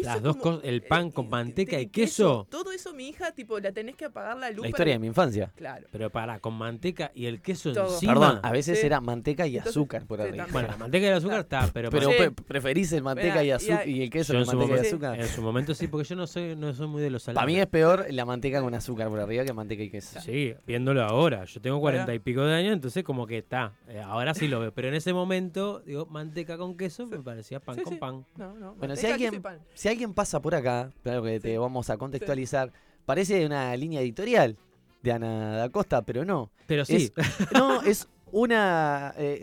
Las 0.03 0.21
dos 0.21 0.37
cosas, 0.37 0.61
el 0.63 0.81
pan 0.83 1.07
eh, 1.07 1.11
con 1.13 1.29
manteca 1.29 1.79
y 1.79 1.87
queso. 1.87 2.47
Todo 2.49 2.71
eso, 2.71 2.93
mi 2.93 3.09
hija, 3.09 3.31
tipo, 3.31 3.59
la 3.59 3.71
tenés 3.71 3.95
que 3.95 4.05
apagar 4.05 4.37
la 4.37 4.49
luz. 4.49 4.57
La 4.57 4.61
para- 4.61 4.69
historia 4.69 4.93
de 4.93 4.99
mi 4.99 5.07
infancia. 5.07 5.51
Claro. 5.55 5.87
Pero 5.91 6.09
para, 6.09 6.39
con 6.39 6.53
manteca 6.53 7.11
y 7.13 7.25
el 7.25 7.41
queso 7.41 7.73
Todo. 7.73 7.93
encima. 7.93 8.13
Perdón, 8.13 8.39
a 8.43 8.51
veces 8.51 8.79
Sí. 8.79 8.85
era 8.85 9.01
manteca 9.01 9.45
y 9.47 9.57
Entonces, 9.57 9.71
azúcar 9.77 10.05
por 10.05 10.21
arriba. 10.21 10.45
Bueno, 10.51 10.67
la 10.69 10.77
manteca 10.77 11.05
y 11.05 11.09
el 11.09 11.15
azúcar 11.15 11.39
está, 11.41 11.69
pero, 11.73 11.89
Pero 11.89 12.09
Sí. 12.11 12.15
pre- 12.17 12.31
preferís 12.31 12.91
el 12.93 13.03
manteca 13.03 13.27
Mira, 13.41 13.43
y, 13.43 13.47
y 13.47 13.51
azúcar 13.51 13.87
y 13.87 14.01
el 14.03 14.09
queso 14.09 14.33
que 14.33 14.39
en 14.39 14.45
su 14.45 14.51
manteca 14.51 14.65
y 14.65 14.69
momento- 14.77 14.87
azúcar. 14.95 15.19
en 15.19 15.27
su 15.27 15.41
momento 15.41 15.73
sí, 15.75 15.87
porque 15.87 16.07
yo 16.07 16.15
no 16.15 16.27
soy, 16.27 16.55
no 16.55 16.73
soy 16.73 16.87
muy 16.87 17.01
de 17.01 17.09
los 17.09 17.23
salados. 17.23 17.37
Para 17.43 17.47
mí 17.47 17.59
es 17.59 17.67
peor 17.67 18.05
la 18.09 18.25
manteca 18.25 18.61
con 18.61 18.73
azúcar 18.73 19.09
por 19.09 19.19
arriba 19.19 19.43
que 19.45 19.53
manteca 19.53 19.83
y 19.83 19.89
queso. 19.89 20.19
Sí, 20.21 20.53
viéndolo 20.65 21.03
ahora. 21.03 21.45
Yo 21.45 21.61
tengo 21.61 21.79
cuarenta 21.79 22.13
y 22.13 22.19
pico 22.19 22.43
de 22.43 22.53
años, 22.55 22.73
entonces 22.73 23.03
como 23.03 23.25
que 23.27 23.37
está. 23.39 23.73
Eh, 23.87 23.99
ahora 23.99 24.33
sí 24.33 24.47
lo 24.47 24.59
veo. 24.59 24.71
Pero 24.73 24.87
en 24.89 24.93
ese 24.95 25.13
momento, 25.13 25.81
digo, 25.85 26.05
manteca 26.07 26.57
con 26.57 26.75
queso 26.77 27.05
me 27.07 27.19
parecía 27.19 27.59
pan 27.59 27.75
Sí, 27.75 27.81
con 27.81 27.93
sí. 27.93 27.99
pan. 27.99 28.25
No, 28.37 28.53
no. 28.53 28.75
Bueno, 28.75 28.95
si 28.95 29.07
alguien, 29.07 29.41
pan. 29.41 29.59
Si 29.87 29.91
alguien 29.91 30.13
pasa 30.13 30.41
por 30.41 30.53
acá, 30.53 30.91
claro 31.01 31.23
que 31.23 31.39
te 31.39 31.57
vamos 31.57 31.89
a 31.89 31.97
contextualizar, 31.97 32.73
parece 33.05 33.45
una 33.45 33.73
línea 33.77 34.01
editorial 34.01 34.57
de 35.01 35.11
Ana 35.13 35.55
da 35.55 35.69
Costa, 35.69 36.01
pero 36.01 36.25
no. 36.25 36.51
Pero 36.65 36.83
sí, 36.83 37.09
Es, 37.15 37.51
no, 37.53 37.81
es 37.83 38.09
una, 38.33 39.13
eh, 39.17 39.41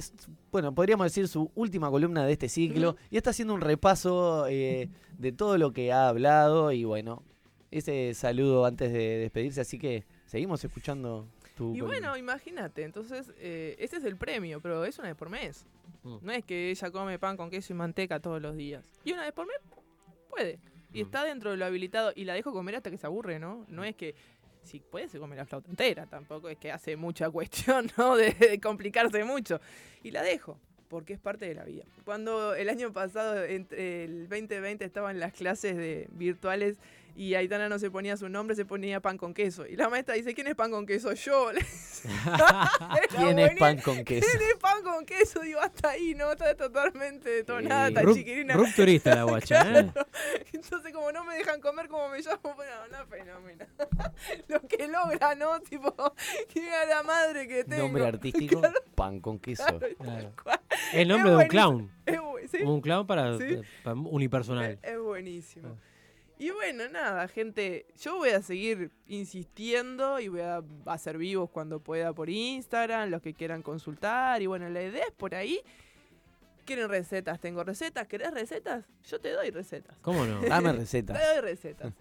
bueno, 0.52 0.74
podríamos 0.74 1.06
decir 1.06 1.28
su 1.28 1.50
última 1.54 1.90
columna 1.90 2.26
de 2.26 2.32
este 2.34 2.50
ciclo 2.50 2.96
y 3.10 3.16
está 3.16 3.30
haciendo 3.30 3.54
un 3.54 3.62
repaso 3.62 4.46
eh, 4.46 4.90
de 5.16 5.32
todo 5.32 5.56
lo 5.56 5.72
que 5.72 5.92
ha 5.92 6.08
hablado 6.08 6.72
y 6.72 6.84
bueno, 6.84 7.22
ese 7.70 8.12
saludo 8.12 8.66
antes 8.66 8.92
de 8.92 9.16
despedirse, 9.20 9.62
así 9.62 9.78
que 9.78 10.04
seguimos 10.26 10.62
escuchando 10.62 11.26
tu 11.56 11.74
Y 11.74 11.78
columna. 11.78 11.86
bueno, 11.86 12.16
imagínate, 12.18 12.82
entonces, 12.82 13.32
eh, 13.38 13.76
ese 13.78 13.96
es 13.96 14.04
el 14.04 14.18
premio, 14.18 14.60
pero 14.60 14.84
es 14.84 14.98
una 14.98 15.08
vez 15.08 15.16
por 15.16 15.30
mes. 15.30 15.64
Mm. 16.02 16.16
No 16.20 16.32
es 16.32 16.44
que 16.44 16.70
ella 16.70 16.90
come 16.90 17.18
pan 17.18 17.38
con 17.38 17.48
queso 17.48 17.72
y 17.72 17.76
manteca 17.76 18.20
todos 18.20 18.42
los 18.42 18.54
días. 18.54 18.84
Y 19.06 19.12
una 19.12 19.22
vez 19.22 19.32
por 19.32 19.46
mes, 19.46 19.56
puede. 20.34 20.58
Y 20.92 21.02
Mm. 21.02 21.06
está 21.06 21.24
dentro 21.24 21.50
de 21.50 21.56
lo 21.56 21.64
habilitado. 21.64 22.12
Y 22.14 22.24
la 22.24 22.34
dejo 22.34 22.52
comer 22.52 22.76
hasta 22.76 22.90
que 22.90 22.98
se 22.98 23.06
aburre, 23.06 23.38
¿no? 23.38 23.64
No 23.68 23.84
es 23.84 23.94
que. 23.96 24.14
Si 24.62 24.80
puede, 24.80 25.08
se 25.08 25.18
come 25.18 25.36
la 25.36 25.44
flauta 25.44 25.68
entera. 25.68 26.06
Tampoco 26.06 26.48
es 26.48 26.56
que 26.56 26.72
hace 26.72 26.96
mucha 26.96 27.28
cuestión, 27.30 27.90
¿no? 27.98 28.16
De, 28.16 28.32
de 28.32 28.60
complicarse 28.60 29.22
mucho. 29.24 29.60
Y 30.02 30.10
la 30.10 30.22
dejo, 30.22 30.58
porque 30.94 31.12
es 31.12 31.18
parte 31.18 31.44
de 31.46 31.56
la 31.56 31.64
vida. 31.64 31.82
Cuando 32.04 32.54
el 32.54 32.68
año 32.68 32.92
pasado, 32.92 33.42
entre 33.42 34.04
el 34.04 34.28
2020, 34.28 34.84
estaban 34.84 35.18
las 35.18 35.32
clases 35.32 35.76
de 35.76 36.06
virtuales 36.12 36.78
y 37.16 37.34
Aitana 37.34 37.68
no 37.68 37.78
se 37.78 37.90
ponía 37.90 38.16
su 38.16 38.28
nombre, 38.28 38.56
se 38.56 38.64
ponía 38.64 39.00
pan 39.00 39.18
con 39.18 39.34
queso. 39.34 39.66
Y 39.66 39.76
la 39.76 39.88
maestra 39.88 40.14
dice: 40.14 40.34
¿Quién 40.34 40.48
es 40.48 40.54
pan 40.54 40.70
con 40.70 40.84
queso? 40.84 41.12
Yo. 41.12 41.50
¿Quién 43.16 43.38
es 43.38 43.56
pan 43.56 43.80
con 43.80 44.04
queso? 44.04 44.26
¿Quién 44.26 44.42
es 44.50 44.56
pan 44.60 44.82
con 44.82 45.06
queso? 45.06 45.40
Digo, 45.40 45.60
hasta 45.60 45.90
ahí, 45.90 46.14
¿no? 46.14 46.32
Está 46.32 46.56
totalmente 46.56 47.30
detonada, 47.30 47.88
está 47.88 48.12
chiquirina. 48.12 48.54
rupturista 48.54 49.14
la 49.14 49.24
guacha, 49.24 49.80
¿eh? 49.80 49.92
Entonces, 50.52 50.92
como 50.92 51.12
no 51.12 51.24
me 51.24 51.36
dejan 51.36 51.60
comer 51.60 51.88
como 51.88 52.08
me 52.08 52.20
llamo, 52.20 52.54
bueno, 52.54 52.72
una 52.88 53.06
fenómena. 53.06 53.66
Lo 54.48 54.60
que 54.62 54.88
logra, 54.88 55.34
¿no? 55.34 55.60
Tipo, 55.60 55.94
que 56.52 56.70
a 56.70 56.86
la 56.86 57.02
madre 57.04 57.46
que 57.46 57.64
tengo. 57.64 57.84
Nombre 57.84 58.06
artístico, 58.06 58.60
pan 58.94 59.20
con 59.20 59.38
queso. 59.38 59.64
Claro. 59.98 60.32
El 60.94 61.08
nombre 61.08 61.30
de 61.30 61.36
un 61.36 61.46
clown. 61.46 61.90
Es. 62.06 62.18
Un 62.62 62.80
clown 62.80 63.06
para, 63.06 63.36
Sí. 63.38 63.58
para 63.82 63.96
unipersonal. 63.96 64.78
Es, 64.82 64.92
es 64.92 64.98
buenísimo. 65.00 65.68
Ah. 65.76 65.90
Y 66.38 66.50
bueno, 66.50 66.88
nada, 66.88 67.26
gente, 67.28 67.86
yo 68.00 68.16
voy 68.16 68.30
a 68.30 68.42
seguir 68.42 68.90
insistiendo 69.06 70.20
y 70.20 70.28
voy 70.28 70.40
a 70.42 70.62
hacer 70.86 71.16
vivos 71.18 71.48
cuando 71.50 71.80
pueda 71.80 72.12
por 72.12 72.28
Instagram, 72.28 73.10
los 73.10 73.22
que 73.22 73.34
quieran 73.34 73.62
consultar. 73.62 74.42
Y 74.42 74.46
bueno, 74.46 74.68
la 74.68 74.82
idea 74.82 75.04
es 75.04 75.12
por 75.12 75.34
ahí. 75.34 75.60
¿Quieren 76.64 76.88
recetas? 76.88 77.40
Tengo 77.40 77.62
recetas. 77.62 78.06
¿Querés 78.08 78.30
recetas? 78.32 78.84
Yo 79.08 79.20
te 79.20 79.30
doy 79.30 79.50
recetas. 79.50 79.96
¿Cómo 80.00 80.24
no? 80.24 80.40
Dame 80.48 80.72
Te 80.72 80.78
recetas. 80.78 81.18
doy 81.34 81.40
recetas. 81.42 81.92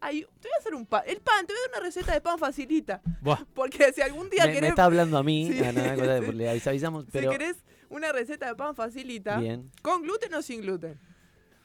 Ay, 0.00 0.22
te 0.40 0.48
voy 0.48 0.54
a 0.56 0.58
hacer 0.58 0.74
un 0.74 0.86
pan. 0.86 1.02
El 1.06 1.20
pan, 1.20 1.46
te 1.46 1.52
voy 1.52 1.58
a 1.60 1.68
dar 1.70 1.78
una 1.80 1.86
receta 1.86 2.12
de 2.12 2.20
pan 2.20 2.38
facilita. 2.38 3.00
Buah, 3.20 3.44
Porque 3.54 3.92
si 3.92 4.02
algún 4.02 4.28
día 4.30 4.42
Me, 4.44 4.48
me 4.48 4.54
querés, 4.54 4.70
está 4.70 4.84
hablando 4.84 5.16
a 5.18 5.22
mí, 5.22 5.46
Sí, 5.48 5.54
de- 5.54 5.70
sí. 5.72 6.32
le 6.32 6.50
avis- 6.50 6.66
avisamos, 6.66 7.04
si 7.06 7.10
pero 7.12 7.30
querés 7.30 7.56
una 7.90 8.12
receta 8.12 8.46
de 8.48 8.54
pan 8.54 8.74
facilita, 8.74 9.38
bien, 9.38 9.70
con 9.82 10.02
gluten 10.02 10.32
o 10.34 10.42
sin 10.42 10.60
gluten, 10.62 10.98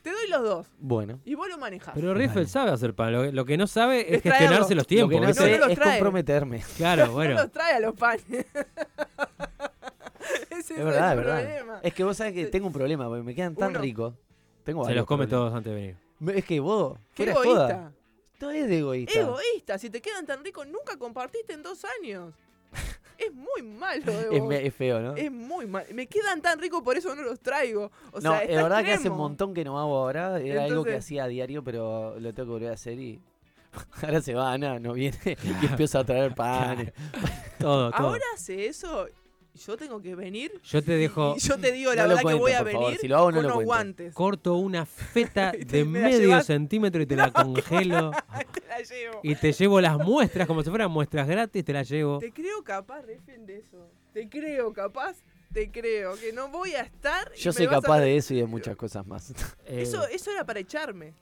te 0.01 0.11
doy 0.11 0.27
los 0.29 0.41
dos. 0.43 0.67
bueno. 0.79 1.19
Y 1.25 1.35
vos 1.35 1.47
lo 1.47 1.57
manejás. 1.57 1.93
pero 1.93 2.13
Riffel 2.13 2.47
sabe 2.47 2.71
hacer 2.71 2.93
pan. 2.95 3.11
Lo, 3.13 3.31
lo 3.31 3.45
que 3.45 3.55
no 3.57 3.67
sabe 3.67 4.01
es 4.01 4.15
Es 4.17 4.21
traerlo. 4.23 4.39
gestionarse 4.47 4.75
los 4.75 4.83
Lo 4.83 4.87
tiempos. 4.87 5.09
que 5.13 5.19
no. 5.21 5.27
No, 5.33 5.51
no 5.51 5.57
los 5.59 5.69
es 5.69 5.75
trae. 5.75 5.89
comprometerme. 5.99 6.63
Claro, 6.77 7.05
no 7.07 7.11
bueno. 7.13 7.33
los 7.35 7.51
trae 7.51 7.73
a 7.75 7.79
los 7.79 7.93
panes. 7.95 8.23
Ese 10.49 10.59
Es 10.59 10.71
es, 10.71 10.77
verdad, 10.85 11.13
el 11.13 11.19
es 11.19 11.25
verdad. 11.25 11.39
problema. 11.43 11.79
Es 11.83 11.93
que 11.93 12.03
vos 12.03 12.17
sabés 12.17 12.33
que 12.33 12.45
tengo 12.47 12.67
un 12.67 12.73
problema, 12.73 13.07
porque 13.07 13.23
me 13.23 13.35
quedan 13.35 13.55
tan 13.55 13.71
Uno. 13.71 13.79
ricos. 13.81 14.13
Tengo 14.63 14.85
Se 14.85 14.93
los 14.93 15.05
come 15.05 15.27
problemas. 15.27 15.49
todos 15.51 15.57
antes 15.57 15.73
de 15.73 15.79
venir. 15.79 15.95
Me- 16.19 16.37
Es 16.37 16.45
que 16.45 16.59
vos, 16.59 16.97
Qué 17.15 17.25
de 17.25 17.33
joda, 17.33 17.45
egoísta. 17.69 17.91
no 18.41 18.51
es 18.51 18.67
de 18.69 18.77
egoísta. 18.79 19.19
Egoísta. 19.19 19.77
Si 19.79 19.89
te 19.89 20.01
quedan 20.01 20.25
tan 20.25 20.43
ricos, 20.43 20.67
nunca 20.67 20.97
compartiste 20.97 21.53
en 21.53 21.63
dos 21.63 21.83
años. 21.99 22.33
Es 23.27 23.33
muy 23.33 23.61
malo 23.63 24.11
de 24.11 24.35
Es, 24.35 24.39
vos. 24.39 24.49
me- 24.49 24.65
es 24.65 24.73
feo, 24.73 24.99
¿no? 25.01 25.15
Es 25.15 25.31
muy 25.31 25.65
mal. 25.67 25.85
Me 25.93 26.07
quedan 26.07 26.41
tan 26.41 26.59
ricos, 26.59 26.81
por 26.81 26.97
eso 26.97 27.13
no 27.15 27.21
los 27.21 27.39
traigo. 27.39 27.91
O 28.11 28.19
no, 28.21 28.31
sea, 28.31 28.43
es 28.43 28.61
verdad 28.61 28.83
que 28.83 28.93
hace 28.93 29.09
un 29.09 29.17
montón 29.17 29.53
que 29.53 29.63
no 29.63 29.79
hago 29.79 29.97
ahora. 29.97 30.39
Era 30.39 30.63
algo 30.65 30.83
que 30.83 30.95
hacía 30.95 31.23
a 31.25 31.27
diario, 31.27 31.63
pero 31.63 32.19
lo 32.19 32.33
tengo 32.33 32.47
que 32.47 32.51
volver 32.53 32.69
a 32.71 32.73
hacer 32.73 32.99
y. 32.99 33.19
Ahora 34.03 34.21
se 34.21 34.33
va, 34.33 34.51
Ana, 34.51 34.79
no 34.79 34.91
viene 34.93 35.17
y 35.61 35.65
empieza 35.65 35.99
a 35.99 36.03
traer 36.03 36.35
pan. 36.35 36.91
Todo, 37.57 37.89
todo. 37.91 38.07
Ahora 38.07 38.23
hace 38.35 38.65
eso, 38.65 39.07
yo 39.53 39.77
tengo 39.77 40.01
que 40.01 40.15
venir. 40.15 40.51
Yo 40.63 40.81
te 40.83 40.93
dejo, 40.93 41.35
Y 41.37 41.39
yo 41.39 41.57
te 41.57 41.71
digo 41.71 41.93
la 41.93 42.03
No 42.03 42.09
verdad 42.09 42.23
que 42.29 42.33
voy 42.35 42.51
a 42.53 42.59
por 42.59 42.71
favor. 42.71 42.85
venir 42.87 42.99
Si 43.01 43.07
lo 43.07 43.17
hago, 43.17 43.31
no 43.31 43.37
con 43.37 43.43
lo 43.47 43.53
unos 43.55 43.65
guantes. 43.65 44.13
corto 44.13 44.55
una 44.55 44.85
feta 44.85 45.51
de 45.59 45.85
me 45.85 46.01
medio 46.01 46.19
llevas. 46.19 46.45
centímetro 46.45 47.01
y 47.01 47.05
te 47.05 47.15
la 47.15 47.31
congelo. 47.33 48.11
te 48.53 48.67
la 48.67 48.79
llevo. 48.81 49.19
y 49.23 49.35
te 49.35 49.51
llevo 49.53 49.81
las 49.81 49.97
muestras 49.97 50.47
como 50.47 50.63
si 50.63 50.69
fueran 50.69 50.91
muestras 50.91 51.27
gratis, 51.27 51.63
te 51.65 51.73
las 51.73 51.87
llevo. 51.89 52.19
Te 52.19 52.31
creo 52.31 52.63
capaz, 52.63 53.01
Refen, 53.01 53.45
de 53.45 53.57
eso. 53.59 53.89
Te 54.13 54.27
creo 54.29 54.73
capaz, 54.73 55.17
te 55.53 55.69
creo. 55.71 56.15
Que 56.15 56.33
no 56.33 56.49
voy 56.49 56.73
a 56.73 56.81
estar. 56.81 57.31
Yo 57.35 57.51
soy 57.53 57.65
a 57.65 57.69
capaz 57.69 57.99
de 58.01 58.15
eso 58.17 58.33
y 58.33 58.37
de 58.37 58.45
muchas 58.45 58.75
cosas 58.75 59.05
más. 59.07 59.31
Eh, 59.65 59.81
Eso, 59.83 60.05
eso 60.07 60.31
era 60.31 60.45
para 60.45 60.59
echarme. 60.59 61.13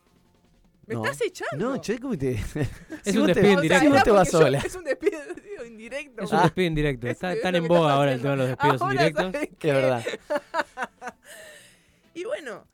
¿Me 0.90 0.96
No. 0.96 1.06
estás 1.06 1.22
echando? 1.22 1.70
No, 1.70 1.78
che, 1.82 2.00
¿cómo 2.00 2.18
te.? 2.18 2.32
Es 3.06 3.14
Si 3.14 3.18
un 3.18 3.28
despido 3.28 3.54
indirecto. 3.54 3.80
Si 3.80 3.88
vos 3.88 3.96
era 3.96 4.04
te 4.04 4.12
vas 4.12 4.30
porque 4.30 4.32
yo- 4.32 4.46
sola. 4.46 4.58
Es 4.58 4.76
un 4.76 4.84
despido 4.84 5.20
indirecto. 5.68 6.24
Es 6.24 6.32
un 6.32 6.38
Ah. 6.40 6.44
despido 6.44 6.68
indirecto. 6.68 7.08
Es- 7.08 7.14
Está- 7.14 7.32
es 7.32 7.38
están 7.38 7.56
en 7.56 7.68
boga 7.68 7.94
ahora 7.94 8.12
el 8.14 8.20
tema 8.22 8.32
de 8.32 8.38
los 8.38 8.48
despidos 8.50 8.82
Ahora, 8.82 8.94
indirectos. 9.08 9.62
verdad. 9.62 10.04
Y 12.14 12.24
bueno, 12.26 12.66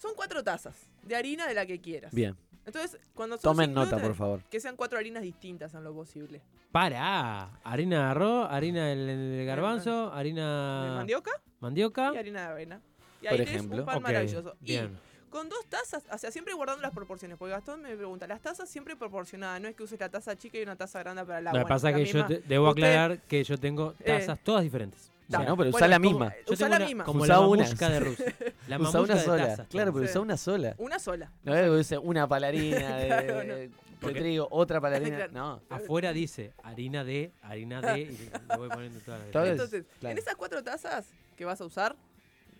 son 0.00 0.12
cuatro 0.16 0.42
tazas 0.42 0.74
de 1.02 1.14
harina 1.16 1.46
de 1.46 1.54
la 1.54 1.66
que 1.66 1.80
quieras. 1.80 2.12
Bien. 2.12 2.36
Entonces, 2.66 2.98
cuando 3.14 3.36
son 3.36 3.52
Tomen 3.54 3.72
nota, 3.72 3.96
por 3.98 4.14
favor. 4.14 4.42
Que 4.50 4.60
sean 4.60 4.76
cuatro 4.76 4.98
harinas 4.98 5.22
distintas 5.22 5.72
en 5.74 5.84
lo 5.84 5.94
posible. 5.94 6.42
Para. 6.72 7.50
Harina 7.64 7.98
de 7.98 8.04
arroz, 8.10 8.48
harina 8.50 8.86
de, 8.86 8.96
de 8.96 9.44
garbanzo, 9.46 10.10
¿De 10.10 10.18
harina 10.18 10.92
mandioca 10.96 11.30
mandioca. 11.60 12.12
y 12.14 12.18
harina 12.18 12.40
de 12.42 12.46
avena. 12.48 12.80
Y 13.20 13.24
Por 13.24 13.32
ahí 13.32 13.38
tenés 13.38 13.54
ejemplo. 13.54 13.78
un 13.78 13.84
pan 13.86 14.02
maravilloso. 14.02 14.54
Bien. 14.60 14.86
Y 14.86 15.07
con 15.28 15.48
dos 15.48 15.64
tazas, 15.66 16.04
o 16.10 16.18
sea, 16.18 16.30
siempre 16.30 16.54
guardando 16.54 16.82
las 16.82 16.92
proporciones. 16.92 17.36
Porque 17.38 17.52
Gastón 17.52 17.82
me 17.82 17.96
pregunta, 17.96 18.26
las 18.26 18.40
tazas 18.40 18.68
siempre 18.68 18.96
proporcionadas. 18.96 19.60
No 19.60 19.68
es 19.68 19.74
que 19.76 19.82
uses 19.82 19.98
la 20.00 20.08
taza 20.08 20.36
chica 20.36 20.58
y 20.58 20.62
una 20.62 20.76
taza 20.76 20.98
grande 21.00 21.24
para 21.24 21.38
el 21.38 21.44
Lo 21.44 21.50
agua. 21.50 21.60
que 21.62 21.66
pasa 21.68 21.88
es 21.90 21.92
la 21.94 21.98
que 21.98 22.04
yo 22.06 22.26
te- 22.26 22.40
debo 22.48 22.68
Usted- 22.70 22.82
aclarar 22.82 23.18
que 23.22 23.44
yo 23.44 23.58
tengo 23.58 23.92
tazas 24.04 24.38
todas 24.42 24.62
diferentes. 24.62 25.10
O 25.28 25.30
sea, 25.30 25.40
Bueno, 25.40 25.56
pero 25.58 25.70
Bueno, 25.72 25.76
usá 25.76 25.88
la 25.88 25.96
como- 25.98 26.10
misma. 26.10 26.34
yo 26.46 26.52
Usá 26.54 26.56
tengo 26.56 26.68
la 26.70 26.76
una- 26.76 26.86
misma. 26.86 27.04
Como 27.04 27.22
Usá 27.24 27.32
la 27.34 27.40
una. 27.40 27.62
mamushka 27.64 27.88
de 27.90 28.00
Rusia. 28.00 28.34
La 28.66 28.78
Usa 28.78 29.00
una 29.02 29.14
de 29.14 29.20
sola. 29.20 29.46
tazas. 29.48 29.68
Claro, 29.68 29.92
pero 29.92 30.04
Sí. 30.06 30.10
usa 30.10 30.20
una 30.22 30.36
sola. 30.38 30.74
Una 30.78 30.98
sola. 30.98 31.32
No 31.44 31.54
es 31.54 31.62
que 31.62 31.70
use 31.70 31.98
una 31.98 32.26
palarina 32.26 32.96
de, 32.96 33.06
Claro, 33.08 33.44
no. 33.44 34.08
trigo, 34.12 34.48
otra 34.50 34.80
palarina. 34.80 35.16
Claro. 35.16 35.32
No. 35.32 35.60
Afuera 35.68 36.14
dice 36.14 36.52
harina 36.62 37.04
de, 37.04 37.32
harina 37.42 37.82
de, 37.82 38.00
y 38.00 38.06
le 38.48 38.56
voy 38.56 38.68
poniendo 38.70 39.00
todas 39.00 39.20
las 39.20 39.30
Todo 39.30 39.44
es- 39.44 39.50
Entonces, 39.50 39.84
claro. 40.00 40.12
en 40.12 40.18
esas 40.18 40.34
cuatro 40.36 40.62
tazas 40.62 41.06
que 41.36 41.44
vas 41.44 41.60
a 41.60 41.64
usar, 41.66 41.94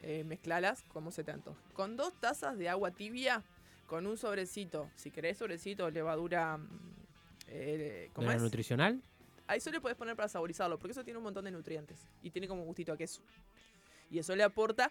eh, 0.00 0.24
mezclalas 0.24 0.82
como 0.92 1.10
se 1.10 1.24
te 1.24 1.30
antoje. 1.32 1.60
Con 1.74 1.96
dos 1.96 2.12
tazas 2.20 2.56
de 2.58 2.68
agua 2.68 2.90
tibia, 2.90 3.42
con 3.86 4.06
un 4.06 4.16
sobrecito, 4.16 4.90
si 4.96 5.10
querés 5.10 5.38
sobrecito, 5.38 5.90
levadura... 5.90 6.56
mm, 6.58 6.68
eh, 7.48 8.10
¿Cómo 8.12 8.28
nutricional? 8.42 9.00
A 9.46 9.56
eso 9.56 9.70
le 9.70 9.80
puedes 9.80 9.96
poner 9.96 10.14
para 10.14 10.28
saborizarlo, 10.28 10.78
porque 10.78 10.92
eso 10.92 11.04
tiene 11.04 11.16
un 11.18 11.24
montón 11.24 11.44
de 11.46 11.50
nutrientes 11.50 11.98
y 12.22 12.30
tiene 12.30 12.46
como 12.46 12.64
gustito 12.64 12.92
a 12.92 12.96
queso. 12.98 13.22
Y 14.10 14.18
eso 14.18 14.36
le 14.36 14.42
aporta 14.42 14.90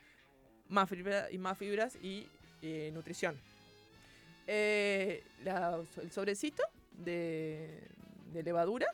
más, 0.67 0.89
fibra- 0.89 1.29
y, 1.31 1.37
más 1.37 1.57
fibras 1.57 1.95
y 2.01 2.27
eh, 2.63 2.89
nutrición. 2.93 3.37
Eh, 4.47 5.23
la- 5.43 5.79
el 6.01 6.11
sobrecito 6.11 6.63
de, 6.93 7.83
de 8.33 8.43
levadura 8.43 8.87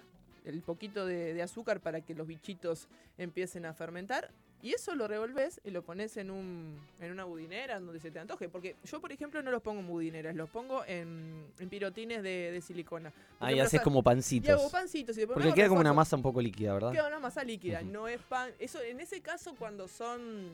el 0.45 0.61
poquito 0.61 1.05
de, 1.05 1.33
de 1.33 1.41
azúcar 1.41 1.79
para 1.79 2.01
que 2.01 2.13
los 2.15 2.27
bichitos 2.27 2.89
empiecen 3.17 3.65
a 3.65 3.73
fermentar. 3.73 4.29
Y 4.63 4.73
eso 4.73 4.95
lo 4.95 5.07
revolves 5.09 5.59
y 5.65 5.71
lo 5.71 5.83
pones 5.83 6.15
en, 6.17 6.31
un, 6.31 6.79
en 7.01 7.11
una 7.11 7.25
budinera 7.25 7.79
donde 7.81 7.99
se 7.99 8.09
te 8.11 8.17
antoje. 8.19 8.47
Porque 8.49 8.77
yo, 8.85 9.01
por 9.01 9.11
ejemplo, 9.11 9.43
no 9.43 9.51
los 9.51 9.61
pongo 9.61 9.81
en 9.81 9.87
budineras, 9.87 10.35
los 10.35 10.49
pongo 10.49 10.85
en, 10.85 11.45
en 11.59 11.69
pirotines 11.69 12.23
de, 12.23 12.51
de 12.51 12.61
silicona. 12.61 13.11
Porque 13.39 13.53
me 13.55 13.59
los 13.59 13.67
haces 13.67 13.81
ha- 13.81 13.83
como 13.83 13.97
Y 13.97 13.99
hago 13.99 14.03
pancitos. 14.05 14.71
pancitos. 14.71 15.17
Y 15.17 15.21
me 15.21 15.27
Porque 15.27 15.53
queda 15.53 15.67
como 15.67 15.81
una 15.81 15.93
masa 15.93 16.15
un 16.15 16.21
poco 16.23 16.41
líquida, 16.41 16.73
¿verdad? 16.73 16.93
Queda 16.93 17.07
una 17.07 17.19
masa 17.19 17.43
líquida, 17.43 17.81
no 17.81 18.07
es 18.07 18.21
pan. 18.21 18.51
Eso, 18.57 18.81
en 18.81 19.01
ese 19.01 19.19
caso, 19.21 19.53
cuando 19.59 19.87
son 19.89 20.49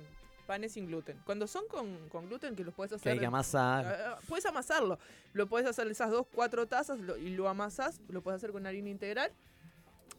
panes 0.48 0.72
sin 0.72 0.88
gluten. 0.88 1.16
Cuando 1.26 1.46
son 1.46 1.68
con, 1.70 2.10
con 2.10 2.28
gluten, 2.28 2.56
que 2.56 2.64
los 2.64 2.74
puedes 2.74 2.90
Que 2.90 2.96
hacer. 2.96 3.12
hay 3.14 3.20
que 3.20 3.26
amasar. 3.28 3.86
Ah, 3.86 4.16
ah, 4.18 4.20
puedes 4.28 4.44
amasarlo. 4.48 4.98
Lo 5.34 5.46
puedes 5.46 5.68
hacer 5.70 5.86
esas 5.88 6.10
dos, 6.10 6.26
cuatro 6.34 6.66
tazas 6.66 7.00
lo- 7.00 7.16
y 7.18 7.30
lo 7.30 7.48
amasas. 7.48 8.02
Lo 8.10 8.22
puedes 8.24 8.38
hacer 8.38 8.52
con 8.52 8.66
harina 8.66 8.90
integral 8.90 9.32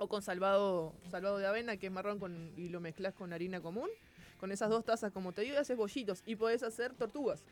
o 0.00 0.08
con 0.08 0.22
salvado, 0.22 0.94
salvado 1.10 1.36
de 1.38 1.46
avena, 1.46 1.76
que 1.76 1.86
es 1.86 1.92
marrón, 1.92 2.18
con, 2.18 2.52
y 2.56 2.70
lo 2.70 2.80
mezclas 2.80 3.14
con 3.14 3.32
harina 3.32 3.60
común. 3.60 3.88
Con 4.38 4.50
esas 4.50 4.70
dos 4.70 4.82
tazas, 4.86 5.12
como 5.12 5.32
te 5.32 5.42
digo, 5.42 5.54
y 5.54 5.58
haces 5.58 5.76
bollitos. 5.76 6.22
Y 6.24 6.36
podés 6.36 6.62
hacer 6.62 6.94
tortugas. 6.94 7.44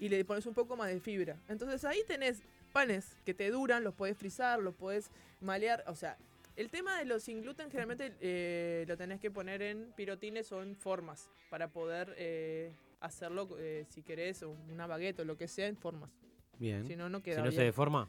Y 0.00 0.08
le 0.08 0.24
pones 0.24 0.44
un 0.46 0.54
poco 0.54 0.76
más 0.76 0.88
de 0.88 0.98
fibra. 1.00 1.36
Entonces 1.48 1.84
ahí 1.84 2.00
tenés 2.08 2.42
panes 2.72 3.16
que 3.24 3.34
te 3.34 3.48
duran, 3.50 3.84
los 3.84 3.94
podés 3.94 4.16
frizar, 4.16 4.58
los 4.58 4.74
podés 4.74 5.10
malear. 5.40 5.84
O 5.86 5.94
sea, 5.94 6.16
el 6.56 6.68
tema 6.70 6.98
de 6.98 7.04
los 7.04 7.22
sin 7.22 7.42
gluten 7.42 7.70
generalmente 7.70 8.12
eh, 8.20 8.84
lo 8.88 8.96
tenés 8.96 9.20
que 9.20 9.30
poner 9.30 9.62
en 9.62 9.92
pirotines 9.96 10.50
o 10.50 10.60
en 10.62 10.74
formas 10.74 11.30
para 11.50 11.68
poder 11.68 12.12
eh, 12.18 12.72
hacerlo, 13.00 13.48
eh, 13.60 13.84
si 13.88 14.02
querés, 14.02 14.42
o 14.42 14.50
una 14.72 14.88
baguette 14.88 15.20
o 15.20 15.24
lo 15.24 15.36
que 15.36 15.46
sea, 15.46 15.68
en 15.68 15.76
formas. 15.76 16.10
Bien. 16.58 16.84
Si 16.88 16.96
no, 16.96 17.08
no 17.08 17.18
Si 17.18 17.24
queda 17.24 17.44
no 17.44 17.52
se 17.52 17.62
deforma, 17.62 18.08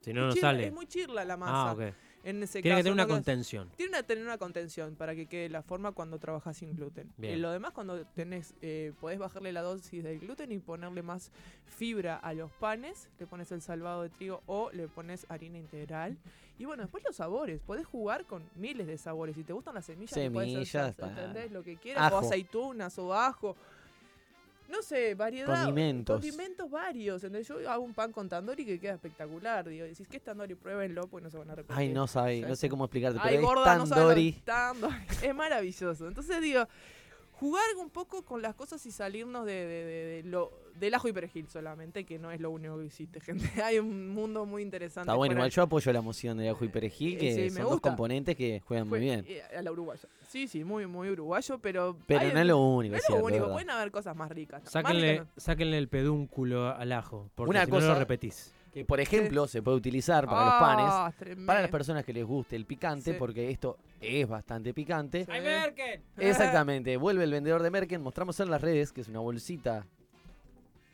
si 0.00 0.14
no, 0.14 0.28
no 0.28 0.32
chirla- 0.32 0.40
sale. 0.40 0.66
Es 0.68 0.72
muy 0.72 0.86
chirla 0.86 1.26
la 1.26 1.36
masa. 1.36 1.70
Ah, 1.70 1.72
ok. 1.74 1.94
En 2.24 2.42
ese 2.42 2.62
Tiene 2.62 2.78
que 2.78 2.82
tener 2.84 2.92
una 2.94 3.06
contención. 3.06 3.70
tiene 3.76 3.98
que 3.98 4.02
tener 4.02 4.24
una 4.24 4.38
contención 4.38 4.96
para 4.96 5.14
que 5.14 5.26
quede 5.26 5.50
la 5.50 5.62
forma 5.62 5.92
cuando 5.92 6.18
trabajas 6.18 6.56
sin 6.56 6.74
gluten. 6.74 7.12
Bien. 7.18 7.34
Y 7.34 7.36
lo 7.36 7.50
demás, 7.50 7.72
cuando 7.72 8.04
tenés, 8.06 8.54
eh, 8.62 8.92
podés 9.00 9.18
bajarle 9.18 9.52
la 9.52 9.60
dosis 9.60 10.02
del 10.02 10.18
gluten 10.20 10.50
y 10.50 10.58
ponerle 10.58 11.02
más 11.02 11.30
fibra 11.66 12.16
a 12.16 12.32
los 12.32 12.50
panes, 12.52 13.08
le 13.18 13.26
pones 13.26 13.52
el 13.52 13.60
salvado 13.60 14.02
de 14.02 14.08
trigo 14.08 14.42
o 14.46 14.70
le 14.72 14.88
pones 14.88 15.26
harina 15.28 15.58
integral. 15.58 16.16
Y 16.58 16.64
bueno, 16.64 16.84
después 16.84 17.04
los 17.04 17.16
sabores. 17.16 17.60
Podés 17.60 17.86
jugar 17.86 18.24
con 18.24 18.42
miles 18.54 18.86
de 18.86 18.96
sabores. 18.96 19.34
Si 19.34 19.42
te 19.42 19.52
gustan 19.52 19.74
las 19.74 19.84
semillas, 19.84 20.16
le 20.16 20.30
podés 20.30 20.56
hacer 20.56 20.66
Semillas, 20.66 20.98
¿entendés? 20.98 21.52
Lo 21.52 21.62
que 21.62 21.76
quieras. 21.76 22.12
O 22.12 22.18
aceitunas 22.18 22.98
o 22.98 23.12
ajo. 23.12 23.56
No 24.68 24.82
sé, 24.82 25.14
variedad. 25.14 25.64
Condimentos. 25.64 26.20
Condimentos 26.20 26.70
varios. 26.70 27.22
¿entendés? 27.22 27.46
Yo 27.48 27.70
hago 27.70 27.84
un 27.84 27.94
pan 27.94 28.12
con 28.12 28.28
tandoori 28.28 28.64
que 28.64 28.80
queda 28.80 28.94
espectacular. 28.94 29.68
Digo, 29.68 29.84
decís 29.84 30.08
que 30.08 30.16
es 30.16 30.22
tandoori, 30.22 30.54
pruébenlo, 30.54 31.06
pues 31.06 31.22
no 31.22 31.30
se 31.30 31.38
van 31.38 31.50
a 31.50 31.52
arrepentir. 31.52 31.78
Ay, 31.78 31.88
no 31.92 32.06
sabe, 32.06 32.40
no 32.40 32.56
sé 32.56 32.68
cómo 32.68 32.84
explicarte, 32.84 33.18
pero 33.22 33.28
Ay, 33.30 33.36
es 33.36 33.42
gorda, 33.42 33.76
no 33.76 33.86
sabes 33.86 33.90
lo 33.90 33.96
tandoori. 33.96 34.32
que 34.32 34.38
es 34.38 34.44
tandoori. 34.44 34.96
Es 35.22 35.34
maravilloso. 35.34 36.08
Entonces 36.08 36.40
digo, 36.40 36.66
jugar 37.44 37.64
un 37.78 37.90
poco 37.90 38.22
con 38.24 38.40
las 38.40 38.54
cosas 38.54 38.84
y 38.86 38.90
salirnos 38.90 39.44
de, 39.44 39.52
de- 39.52 39.84
de- 39.84 40.04
de 40.06 40.22
lo 40.24 40.50
del 40.76 40.94
ajo 40.94 41.08
y 41.08 41.12
perejil 41.12 41.46
solamente, 41.48 42.04
que 42.04 42.18
no 42.18 42.30
es 42.32 42.40
lo 42.40 42.50
único 42.50 42.78
que 42.78 42.86
hiciste, 42.86 43.20
gente. 43.20 43.62
Hay 43.62 43.78
un 43.78 44.08
mundo 44.10 44.46
muy 44.46 44.62
interesante. 44.62 45.02
Está 45.08 45.14
bueno, 45.14 45.34
igual 45.34 45.50
yo 45.50 45.62
apoyo 45.62 45.92
la 45.92 46.00
moción 46.00 46.38
de 46.38 46.48
ajo 46.48 46.64
y 46.64 46.68
perejil, 46.68 47.14
Eh, 47.14 47.18
que 47.18 47.34
sí, 47.34 47.50
son 47.50 47.64
dos 47.64 47.80
componentes 47.80 48.34
que 48.36 48.60
juegan 48.60 48.88
muy 48.88 49.00
bien. 49.00 49.24
eh, 49.28 49.42
A 49.56 49.60
la 49.62 49.70
uruguaya. 49.72 50.08
Sí, 50.28 50.48
sí, 50.48 50.64
muy, 50.64 50.86
muy 50.86 51.10
uruguayo, 51.10 51.58
pero. 51.58 51.96
Pero 52.06 52.20
hay- 52.20 52.32
no 52.32 52.40
es 52.40 52.46
lo 52.46 52.58
único, 52.58 52.92
no 52.92 52.98
es 52.98 53.08
lo 53.10 53.24
único. 53.24 53.52
Pueden 53.52 53.70
haber 53.70 53.90
cosas 53.90 54.16
más 54.16 54.30
ricas. 54.30 54.60
¿no? 54.62 54.64
Más 54.64 54.72
Sáquenle, 54.72 55.12
ricas 55.12 55.26
no. 55.26 55.32
sáquenle 55.36 55.78
el 55.78 55.88
pedúnculo 55.88 56.68
al 56.74 56.92
ajo, 56.92 57.30
porque 57.34 57.50
Una 57.50 57.64
si 57.66 57.70
no, 57.70 57.76
no 57.76 57.80
cosa- 57.82 57.92
lo 57.92 57.98
repetís. 57.98 58.52
Que 58.74 58.84
por 58.84 59.00
ejemplo 59.00 59.46
se 59.46 59.62
puede 59.62 59.76
utilizar 59.76 60.26
para 60.26 60.44
los 60.46 60.54
panes, 60.54 60.86
Ah, 60.88 61.12
tremendo. 61.16 61.46
para 61.46 61.62
las 61.62 61.70
personas 61.70 62.04
que 62.04 62.12
les 62.12 62.24
guste 62.24 62.56
el 62.56 62.66
picante, 62.66 63.12
Sí. 63.12 63.16
porque 63.18 63.48
esto 63.50 63.78
es 64.00 64.26
bastante 64.28 64.74
picante. 64.74 65.24
Sí. 65.24 65.32
Exactamente, 66.18 66.96
vuelve 66.96 67.22
el 67.24 67.30
vendedor 67.30 67.62
de 67.62 67.70
Merken, 67.70 68.02
mostramos 68.02 68.38
en 68.40 68.50
las 68.50 68.60
redes 68.60 68.92
que 68.92 69.00
es 69.02 69.08
una 69.08 69.20
bolsita, 69.20 69.86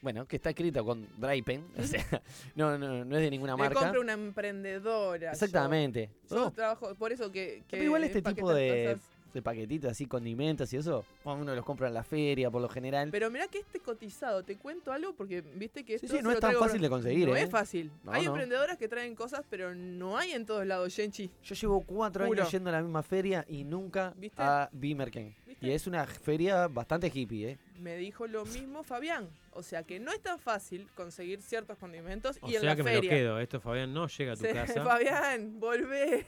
bueno, 0.02 0.26
que 0.26 0.36
está 0.36 0.50
escrita 0.50 0.82
con 0.82 1.06
dry 1.18 1.42
pen, 1.42 1.64
o 1.78 1.82
sea, 1.82 2.04
no, 2.54 2.76
no, 2.78 3.04
no 3.04 3.16
es 3.16 3.22
de 3.22 3.30
ninguna 3.30 3.56
Me 3.56 3.64
marca. 3.64 3.80
compro 3.80 4.00
una 4.02 4.12
emprendedora. 4.12 5.26
yo. 5.26 5.30
Exactamente. 5.32 6.10
Yo, 6.30 6.46
Oh, 6.46 6.50
trabajo, 6.50 6.94
por 6.94 7.12
eso 7.12 7.30
que. 7.32 7.62
que 7.66 7.76
pero 7.78 7.84
igual 7.84 8.04
este 8.04 8.22
tipo 8.22 8.52
de, 8.52 8.94
cosas. 8.94 9.10
De 9.32 9.42
paquetitos 9.42 9.90
así, 9.90 10.06
condimentos 10.06 10.72
y 10.72 10.76
eso, 10.76 11.04
uno 11.24 11.54
los 11.54 11.64
compra 11.64 11.88
en 11.88 11.94
la 11.94 12.02
feria 12.04 12.50
por 12.50 12.60
lo 12.62 12.68
general. 12.68 13.08
Pero 13.10 13.30
mirá 13.30 13.48
que 13.48 13.58
este 13.58 13.80
cotizado, 13.80 14.42
te 14.42 14.56
cuento 14.56 14.92
algo 14.92 15.14
porque 15.14 15.40
viste 15.42 15.84
que 15.84 15.98
Sí, 15.98 16.06
esto 16.06 16.18
sí, 16.18 16.22
no 16.22 16.30
se 16.30 16.34
es 16.36 16.40
tan 16.40 16.54
fácil 16.54 16.80
de 16.80 16.88
conseguir, 16.88 17.28
No 17.28 17.36
¿eh? 17.36 17.42
es 17.42 17.50
fácil. 17.50 17.90
No, 18.04 18.12
Hay 18.12 18.24
no. 18.24 18.30
emprendedoras 18.30 18.76
que 18.78 18.88
traen 18.88 19.14
cosas, 19.14 19.42
pero 19.48 19.74
no 19.74 20.16
hay 20.18 20.32
en 20.32 20.46
todos 20.46 20.66
lados, 20.66 20.94
Genchi. 20.94 21.30
Yo 21.44 21.54
llevo 21.54 21.80
cuatro 21.82 22.26
Juro. 22.26 22.40
años 22.42 22.52
yendo 22.52 22.70
a 22.70 22.72
la 22.72 22.82
misma 22.82 23.02
feria 23.02 23.44
y 23.48 23.64
nunca 23.64 24.12
¿Viste? 24.16 24.42
a 24.42 24.68
vi 24.72 24.94
Merken. 24.94 25.34
¿Viste? 25.46 25.66
Y 25.66 25.70
es 25.72 25.86
una 25.86 26.04
feria 26.06 26.68
bastante 26.68 27.10
hippie, 27.12 27.50
¿eh? 27.50 27.58
Me 27.80 27.96
dijo 27.96 28.26
lo 28.26 28.44
mismo 28.44 28.82
Fabián. 28.82 29.28
O 29.52 29.62
sea 29.62 29.82
que 29.82 29.98
no 29.98 30.12
es 30.12 30.20
tan 30.20 30.38
fácil 30.38 30.86
conseguir 30.94 31.40
ciertos 31.42 31.76
condimentos 31.78 32.38
O 32.42 32.48
y 32.48 32.54
en 32.54 32.60
sea 32.60 32.70
la 32.70 32.76
que 32.76 32.82
me 32.82 32.90
lo 32.94 33.00
feria. 33.00 33.10
quedo. 33.10 33.40
Esto, 33.40 33.60
Fabián, 33.60 33.92
no 33.92 34.06
llega 34.06 34.32
a 34.32 34.36
tu 34.36 34.44
Sí, 34.44 34.52
casa. 34.52 34.84
Fabián, 34.84 35.58
volvé. 35.58 36.24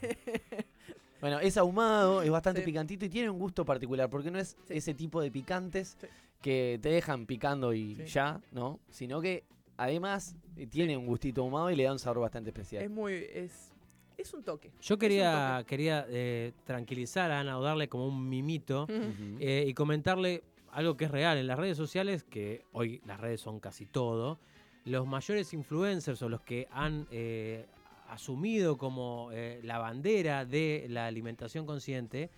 Bueno, 1.22 1.38
es 1.38 1.56
ahumado, 1.56 2.20
es 2.22 2.30
bastante 2.30 2.60
Sí. 2.62 2.66
picantito 2.66 3.06
y 3.06 3.08
tiene 3.08 3.30
un 3.30 3.38
gusto 3.38 3.64
particular, 3.64 4.10
porque 4.10 4.28
no 4.30 4.38
es 4.40 4.56
Sí. 4.66 4.74
ese 4.76 4.92
tipo 4.92 5.22
de 5.22 5.30
picantes 5.30 5.96
Sí. 6.00 6.08
que 6.42 6.80
te 6.82 6.88
dejan 6.90 7.26
picando 7.26 7.72
y 7.72 7.94
Sí. 7.94 8.06
ya, 8.06 8.40
¿no? 8.50 8.80
Sino 8.90 9.20
que 9.20 9.44
además 9.76 10.34
eh, 10.56 10.66
tiene 10.66 10.96
un 10.96 11.06
gustito 11.06 11.42
ahumado 11.42 11.70
y 11.70 11.76
le 11.76 11.84
da 11.84 11.92
un 11.92 12.00
sabor 12.00 12.18
bastante 12.20 12.50
especial. 12.50 12.82
es 12.82 12.90
muy. 12.90 13.12
Es, 13.32 13.72
es 14.18 14.34
un 14.34 14.42
toque. 14.42 14.72
Yo 14.82 14.98
quería, 14.98 15.58
toque. 15.60 15.68
quería 15.68 16.06
eh, 16.08 16.52
tranquilizar 16.64 17.30
a 17.30 17.38
Ana 17.40 17.56
o 17.56 17.62
darle 17.62 17.88
como 17.88 18.06
un 18.08 18.28
mimito 18.28 18.86
eh, 19.38 19.64
y 19.66 19.72
comentarle 19.74 20.42
algo 20.72 20.96
que 20.96 21.04
es 21.04 21.10
real 21.12 21.38
en 21.38 21.46
las 21.46 21.56
redes 21.58 21.76
sociales, 21.76 22.24
que 22.24 22.64
hoy 22.72 23.00
las 23.06 23.20
redes 23.20 23.40
son 23.40 23.60
casi 23.60 23.86
todo. 23.86 24.40
Los 24.84 25.06
mayores 25.06 25.54
influencers 25.54 26.20
o 26.22 26.28
los 26.28 26.40
que 26.40 26.66
han 26.72 27.06
eh, 27.12 27.66
asumido 28.12 28.76
como 28.76 29.30
eh, 29.32 29.60
la 29.62 29.78
bandera 29.78 30.44
de 30.44 30.86
la 30.88 31.06
alimentación 31.06 31.66
consciente 31.66 32.30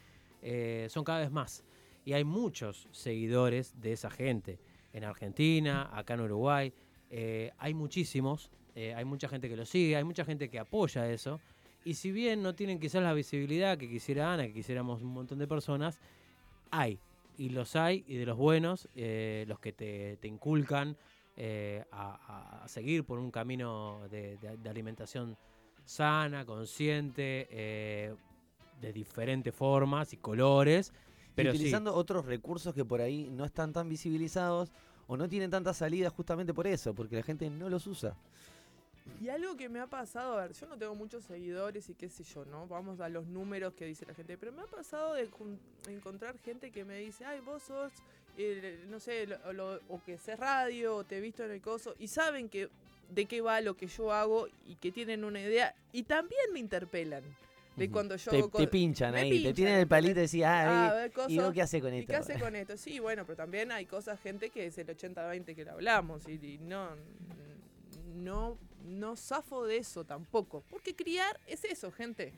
eh, 0.43 0.87
son 0.91 1.05
cada 1.05 1.21
vez 1.21 1.31
más. 1.31 1.65
Y 2.05 2.13
hay 2.13 2.25
muchos 2.25 2.89
seguidores 2.93 3.75
de 3.81 3.93
esa 3.93 4.11
gente. 4.11 4.59
En 4.93 5.05
Argentina, 5.05 5.91
acá 5.93 6.15
en 6.15 6.21
Uruguay, 6.21 6.73
eh, 7.11 7.51
hay 7.59 7.75
muchísimos. 7.75 8.51
hay 8.77 9.05
mucha 9.05 9.29
gente 9.29 9.49
que 9.49 9.57
lo 9.57 9.65
sigue, 9.67 9.97
hay 9.97 10.05
mucha 10.05 10.25
gente 10.25 10.49
que 10.49 10.59
apoya 10.59 11.11
eso. 11.11 11.41
Y 11.85 11.95
si 11.95 12.11
bien 12.13 12.43
no 12.43 12.55
tienen 12.55 12.79
quizás 12.79 13.03
la 13.03 13.13
visibilidad 13.13 13.77
que 13.79 13.89
quisiera 13.89 14.33
Ana, 14.33 14.47
que 14.47 14.53
quisiéramos 14.53 15.03
un 15.03 15.13
montón 15.13 15.39
de 15.39 15.47
personas, 15.47 15.99
hay. 16.71 16.99
Y 17.37 17.49
los 17.51 17.75
hay, 17.77 18.05
y 18.07 18.17
de 18.17 18.27
los 18.27 18.37
buenos, 18.37 18.89
los 18.95 19.59
que 19.61 19.73
te, 19.73 20.17
te 20.19 20.29
inculcan 20.29 20.97
a, 21.91 22.19
a- 22.29 22.65
a 22.65 22.69
seguir 22.69 23.05
por 23.05 23.19
un 23.19 23.31
camino 23.31 24.07
de, 24.11 24.37
de- 24.39 24.57
de 24.57 24.69
alimentación 24.71 25.37
sana, 25.85 26.45
consciente, 26.45 27.47
eh, 27.51 28.15
de 28.81 28.93
diferentes 28.93 29.55
formas 29.55 30.13
y 30.13 30.17
colores. 30.17 30.93
Y 31.29 31.31
Pero 31.37 31.51
sí, 31.53 31.57
utilizando 31.59 31.95
otros 31.95 32.27
recursos 32.27 32.75
que 32.75 32.85
por 32.85 33.01
ahí 33.01 33.29
no 33.31 33.45
están 33.45 33.73
tan 33.73 33.89
visibilizados 33.89 34.71
o 35.07 35.17
no 35.17 35.29
tienen 35.29 35.51
tanta 35.51 35.75
salida 35.75 36.11
justamente 36.11 36.55
por 36.55 36.67
eso, 36.67 36.95
porque 36.95 37.17
la 37.17 37.23
gente 37.23 37.51
no 37.51 37.69
los 37.69 37.87
usa. 37.87 38.17
Y 39.21 39.29
algo 39.29 39.55
que 39.57 39.69
me 39.69 39.81
ha 39.81 39.87
pasado, 39.87 40.39
a 40.39 40.47
ver, 40.47 40.55
yo 40.55 40.67
no 40.67 40.79
tengo 40.79 40.95
muchos 40.95 41.25
seguidores 41.25 41.91
y 41.91 41.95
qué 41.95 42.09
sé 42.09 42.25
yo, 42.25 42.47
¿no? 42.47 42.67
Vamos 42.67 43.01
a 43.01 43.09
los 43.11 43.27
números 43.27 43.75
que 43.75 43.85
dice 43.85 44.07
la 44.07 44.15
gente, 44.15 44.39
pero 44.39 44.51
me 44.53 44.63
ha 44.63 44.67
pasado 44.67 45.13
de 45.15 45.29
encontrar 45.89 46.39
gente 46.39 46.71
que 46.71 46.85
me 46.87 46.97
dice, 46.99 47.25
ay, 47.27 47.41
vos 47.41 47.63
sos, 47.65 47.93
eh, 48.39 48.83
no 48.89 48.99
sé, 49.01 49.27
lo- 49.27 49.53
lo- 49.53 49.81
o 49.89 50.03
que 50.03 50.17
sé 50.17 50.37
radio, 50.37 50.97
o 50.97 51.05
te 51.05 51.19
he 51.19 51.21
visto 51.21 51.45
en 51.45 51.51
el 51.51 51.61
coso, 51.61 51.95
y 51.99 52.09
saben 52.09 52.49
que 52.49 52.71
de 53.11 53.27
qué 53.27 53.41
va 53.41 53.61
lo 53.61 53.75
que 53.77 53.87
yo 53.87 54.13
hago 54.13 54.49
y 54.67 54.75
que 54.77 54.91
tienen 54.93 55.25
una 55.25 55.41
idea, 55.41 55.75
y 55.93 56.03
también 56.05 56.53
me 56.53 56.61
interpelan 56.61 57.23
de 57.77 57.91
cuando 57.91 58.15
yo 58.17 58.31
te, 58.31 58.39
hago 58.39 58.49
te 58.51 58.69
pinchan 58.69 59.15
ahí, 59.17 59.31
pinchan, 59.31 59.51
te 59.51 59.55
tienen 59.55 59.75
el 59.81 59.89
palito 59.89 60.21
y 60.21 60.23
decís, 60.23 60.43
Ah, 60.45 60.91
ah, 60.93 61.07
¿y 61.07 61.11
cosas- 61.11 61.37
vos 61.37 61.53
qué 61.55 61.63
haces 61.63 61.83
con 61.83 61.93
¿Y 61.93 61.99
esto? 61.99 62.11
qué 62.13 62.17
hace 62.17 62.39
con 62.39 62.55
esto? 62.55 62.77
Sí, 62.77 62.99
bueno, 63.01 63.25
pero 63.27 63.37
también 63.37 63.73
hay 63.73 63.85
cosas, 63.87 64.21
gente, 64.21 64.51
que 64.51 64.67
es 64.67 64.79
el 64.79 64.87
80-20 64.89 65.55
que 65.57 65.65
le 65.65 65.71
hablamos 65.71 66.29
y, 66.29 66.33
y 66.35 66.59
no, 66.63 66.91
no, 68.15 68.59
no 68.85 69.17
zafo 69.17 69.65
de 69.67 69.79
eso 69.79 70.05
tampoco. 70.05 70.63
Porque 70.71 70.95
criar 70.95 71.39
es 71.47 71.65
eso, 71.65 71.91
gente. 71.91 72.33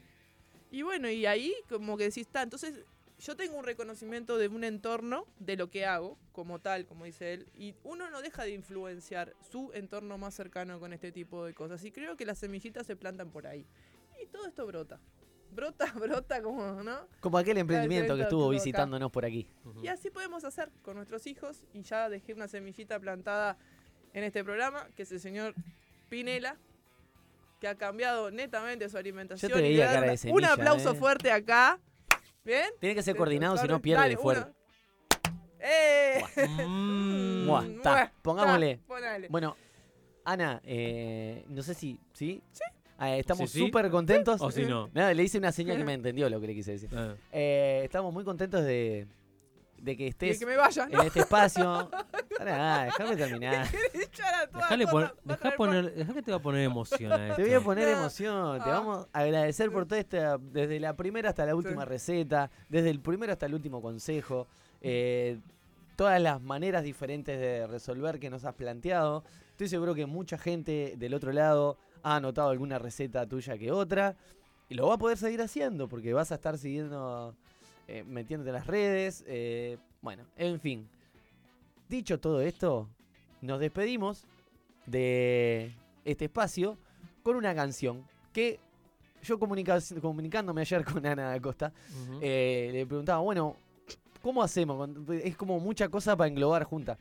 Y 0.71 0.83
bueno, 0.83 1.09
y 1.11 1.27
ahí 1.27 1.55
como 1.69 1.97
que 1.97 2.05
decís, 2.05 2.27
está, 2.27 2.43
entonces 2.43 2.75
yo 3.19 3.35
tengo 3.37 3.57
un 3.57 3.65
reconocimiento 3.65 4.37
de 4.37 4.49
un 4.49 4.63
entorno, 4.65 5.27
de 5.39 5.57
lo 5.57 5.71
que 5.71 5.87
hago, 5.87 6.19
como 6.33 6.61
tal, 6.61 6.85
como 6.87 7.05
dice 7.07 7.33
él, 7.33 7.49
y 7.55 7.75
uno 7.83 8.11
no 8.11 8.21
deja 8.21 8.43
de 8.45 8.51
influenciar 8.51 9.35
su 9.51 9.71
entorno 9.73 10.19
más 10.19 10.35
cercano 10.35 10.79
con 10.79 10.93
este 10.93 11.13
tipo 11.13 11.45
de 11.45 11.55
cosas. 11.55 11.83
Y 11.85 11.93
creo 11.93 12.17
que 12.17 12.27
las 12.27 12.39
semillitas 12.39 12.87
se 12.87 12.95
plantan 12.97 13.31
por 13.31 13.47
ahí. 13.47 13.67
Y 14.23 14.27
todo 14.27 14.47
esto 14.47 14.67
brota. 14.67 15.01
Brota, 15.51 15.87
brota 15.95 16.43
como, 16.43 16.83
¿no? 16.83 17.09
Como 17.21 17.39
aquel 17.39 17.57
emprendimiento 17.57 18.17
que 18.17 18.23
estuvo 18.23 18.49
visitándonos 18.51 19.11
por 19.11 19.25
aquí. 19.25 19.49
Y 19.83 19.89
así 19.89 20.11
podemos 20.11 20.45
hacer 20.45 20.71
con 20.83 20.97
nuestros 20.97 21.27
hijos. 21.27 21.65
Y 21.73 21.83
ya 21.83 22.09
dejé 22.11 22.35
una 22.35 22.49
semillita 22.49 23.01
plantada 23.01 23.57
en 24.13 24.25
este 24.25 24.45
programa, 24.45 24.89
que 24.95 25.05
es 25.05 25.13
el 25.13 25.21
señor 25.21 25.55
Pinela. 26.11 26.57
que 27.61 27.69
ha 27.69 27.75
cambiado 27.77 28.31
netamente 28.31 28.87
su 28.91 28.99
alimentación. 28.99 29.51
te 29.51 29.59
y 29.59 29.63
veía 29.63 29.87
cara 29.87 30.01
de 30.03 30.07
una- 30.09 30.17
semilla, 30.19 30.37
Un 30.37 30.45
aplauso 30.45 30.93
eh. 30.93 30.95
fuerte 30.97 31.33
acá. 31.33 31.81
¿Bien? 32.47 32.65
Tiene 32.81 32.95
que 32.95 33.03
ser 33.03 33.17
coordinado, 33.17 33.57
si 33.57 33.65
no 33.67 33.73
dale, 33.75 33.81
pierde 33.83 34.13
uno. 34.15 34.23
fuerte. 34.23 34.53
¡Eh! 35.61 36.23
Mm. 36.65 37.45
Mua, 37.47 37.63
Mm, 37.63 37.81
ta, 37.83 37.91
mua, 37.91 38.13
pongámosle. 38.23 38.81
ponale. 38.87 39.29
Bueno, 39.29 39.57
Ana, 40.25 40.61
eh, 40.65 41.45
no 41.49 41.63
sé 41.63 41.75
si. 41.75 41.99
¿Sí? 42.13 42.41
Sí. 42.53 42.63
estamos 43.19 43.51
Sí, 43.51 43.59
sí. 43.59 43.65
súper 43.67 43.91
contentos. 43.91 44.41
O 44.41 44.51
si 44.51 44.65
no. 44.65 44.89
Nada, 44.95 45.13
le 45.13 45.23
hice 45.23 45.39
una 45.39 45.53
señal 45.53 45.77
que 45.77 45.85
me 45.85 45.95
entendió 45.95 46.29
lo 46.31 46.41
que 46.41 46.47
le 46.47 46.55
quise 46.55 46.73
decir. 46.73 46.89
Ah. 46.95 47.15
Eh, 47.33 47.81
estamos 47.85 48.13
muy 48.13 48.25
contentos 48.25 48.65
de, 48.65 49.07
de 49.81 49.97
que 49.97 50.07
estés 50.09 50.39
que 50.39 50.47
me 50.47 50.57
vaya, 50.57 50.85
en 50.85 50.93
¿no? 50.93 51.03
este 51.03 51.21
espacio. 51.21 51.91
Pará, 52.39 52.85
déjame 52.85 53.17
terminar. 53.17 53.67
Echar 53.95 54.35
a 54.35 54.47
toda 54.47 54.63
Dejale 54.63 54.87
pon- 54.87 55.13
dejá 55.25 55.51
poner, 55.57 55.95
dejá 55.95 56.13
que 56.15 56.23
te 56.23 56.31
va 56.31 56.37
a 56.37 56.43
poner 56.43 56.63
emoción 56.63 57.13
a 57.13 57.29
esto. 57.29 57.37
Te 57.37 57.43
voy 57.43 57.55
a 57.55 57.61
poner 57.61 57.89
No. 57.93 57.99
emoción. 58.01 58.59
Te 58.63 58.71
Ah. 58.71 58.73
vamos 58.79 59.09
a 59.13 59.19
agradecer 59.21 59.71
por 59.73 59.87
toda 59.87 60.01
esta. 60.01 60.37
Desde 60.39 60.79
la 60.81 60.95
primera 60.97 61.31
hasta 61.31 61.47
la 61.47 61.55
última 61.55 61.83
Sí. 61.85 61.89
receta. 61.89 62.51
Desde 62.69 62.91
el 62.91 63.01
primero 63.01 63.33
hasta 63.33 63.47
el 63.47 63.55
último 63.55 63.81
consejo. 63.81 64.47
eh, 64.83 65.39
todas 65.97 66.21
las 66.21 66.41
maneras 66.43 66.85
diferentes 66.85 67.39
de 67.41 67.67
resolver 67.67 68.21
que 68.21 68.29
nos 68.29 68.45
has 68.45 68.55
planteado. 68.55 69.25
Estoy 69.53 69.69
seguro 69.69 69.95
que 69.95 70.05
mucha 70.05 70.37
gente 70.37 70.95
del 70.99 71.15
otro 71.15 71.33
lado 71.33 71.79
ha 72.03 72.17
anotado 72.17 72.51
alguna 72.51 72.79
receta 72.79 73.27
tuya 73.27 73.57
que 73.57 73.73
otra. 73.73 74.15
Y 74.69 74.75
lo 74.75 74.87
va 74.89 74.95
a 74.95 74.99
poder 74.99 75.17
seguir 75.17 75.41
haciendo 75.41 75.89
porque 75.89 76.13
vas 76.13 76.31
a 76.33 76.35
estar 76.35 76.59
siguiendo. 76.59 77.35
Eh, 77.89 78.05
metiéndote 78.05 78.51
en 78.51 78.55
las 78.55 78.67
redes. 78.67 79.25
eh, 79.27 79.79
bueno, 80.03 80.25
en 80.37 80.61
fin. 80.61 80.89
Dicho 81.89 82.19
todo 82.19 82.41
esto, 82.41 82.89
nos 83.41 83.61
despedimos 83.61 84.25
de 84.87 85.73
este 86.05 86.27
espacio 86.27 86.79
con 87.23 87.37
una 87.37 87.55
canción 87.55 88.05
que 88.33 88.61
yo 89.23 89.39
comunicándome 89.39 90.61
ayer 90.61 90.85
con 90.85 91.05
Ana 91.05 91.33
Acosta, 91.33 91.73
eh, 92.21 92.71
le 92.73 92.87
preguntaba, 92.87 93.21
bueno, 93.21 93.57
¿cómo 94.23 94.43
hacemos? 94.43 94.89
Es 95.11 95.37
como 95.37 95.59
mucha 95.59 95.89
cosa 95.89 96.17
para 96.17 96.29
englobar 96.29 96.65
junta. 96.65 96.99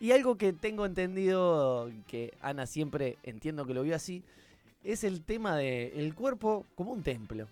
Y 0.00 0.12
algo 0.12 0.36
que 0.36 0.52
tengo 0.52 0.86
entendido, 0.86 1.90
que 2.06 2.34
Ana 2.40 2.66
siempre 2.66 3.18
entiendo 3.22 3.66
que 3.66 3.74
lo 3.74 3.82
vio 3.82 3.94
así, 3.94 4.24
es 4.82 5.04
el 5.04 5.22
tema 5.22 5.56
de 5.56 5.92
el 5.96 6.14
cuerpo 6.14 6.64
como 6.74 6.92
un 6.92 7.02
templo. 7.02 7.46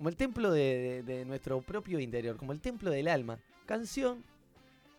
Como 0.00 0.08
el 0.08 0.16
templo 0.16 0.50
de, 0.50 1.02
de- 1.04 1.14
de 1.14 1.24
nuestro 1.26 1.60
propio 1.60 2.00
interior, 2.00 2.38
como 2.38 2.52
el 2.52 2.60
templo 2.62 2.90
del 2.90 3.06
alma. 3.06 3.38
Canción. 3.66 4.24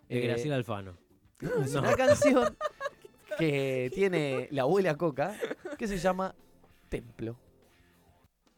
De 0.07 0.19
eh, 0.19 0.27
Graciela 0.27 0.55
Alfano. 0.57 0.95
es 1.41 1.73
No. 1.73 1.79
una 1.79 1.95
canción 1.95 2.55
que 3.39 3.89
tiene 3.95 4.47
la 4.51 4.61
abuela 4.61 4.95
Coca 4.97 5.35
que 5.79 5.87
se 5.87 5.97
llama 5.97 6.35
Templo. 6.87 7.35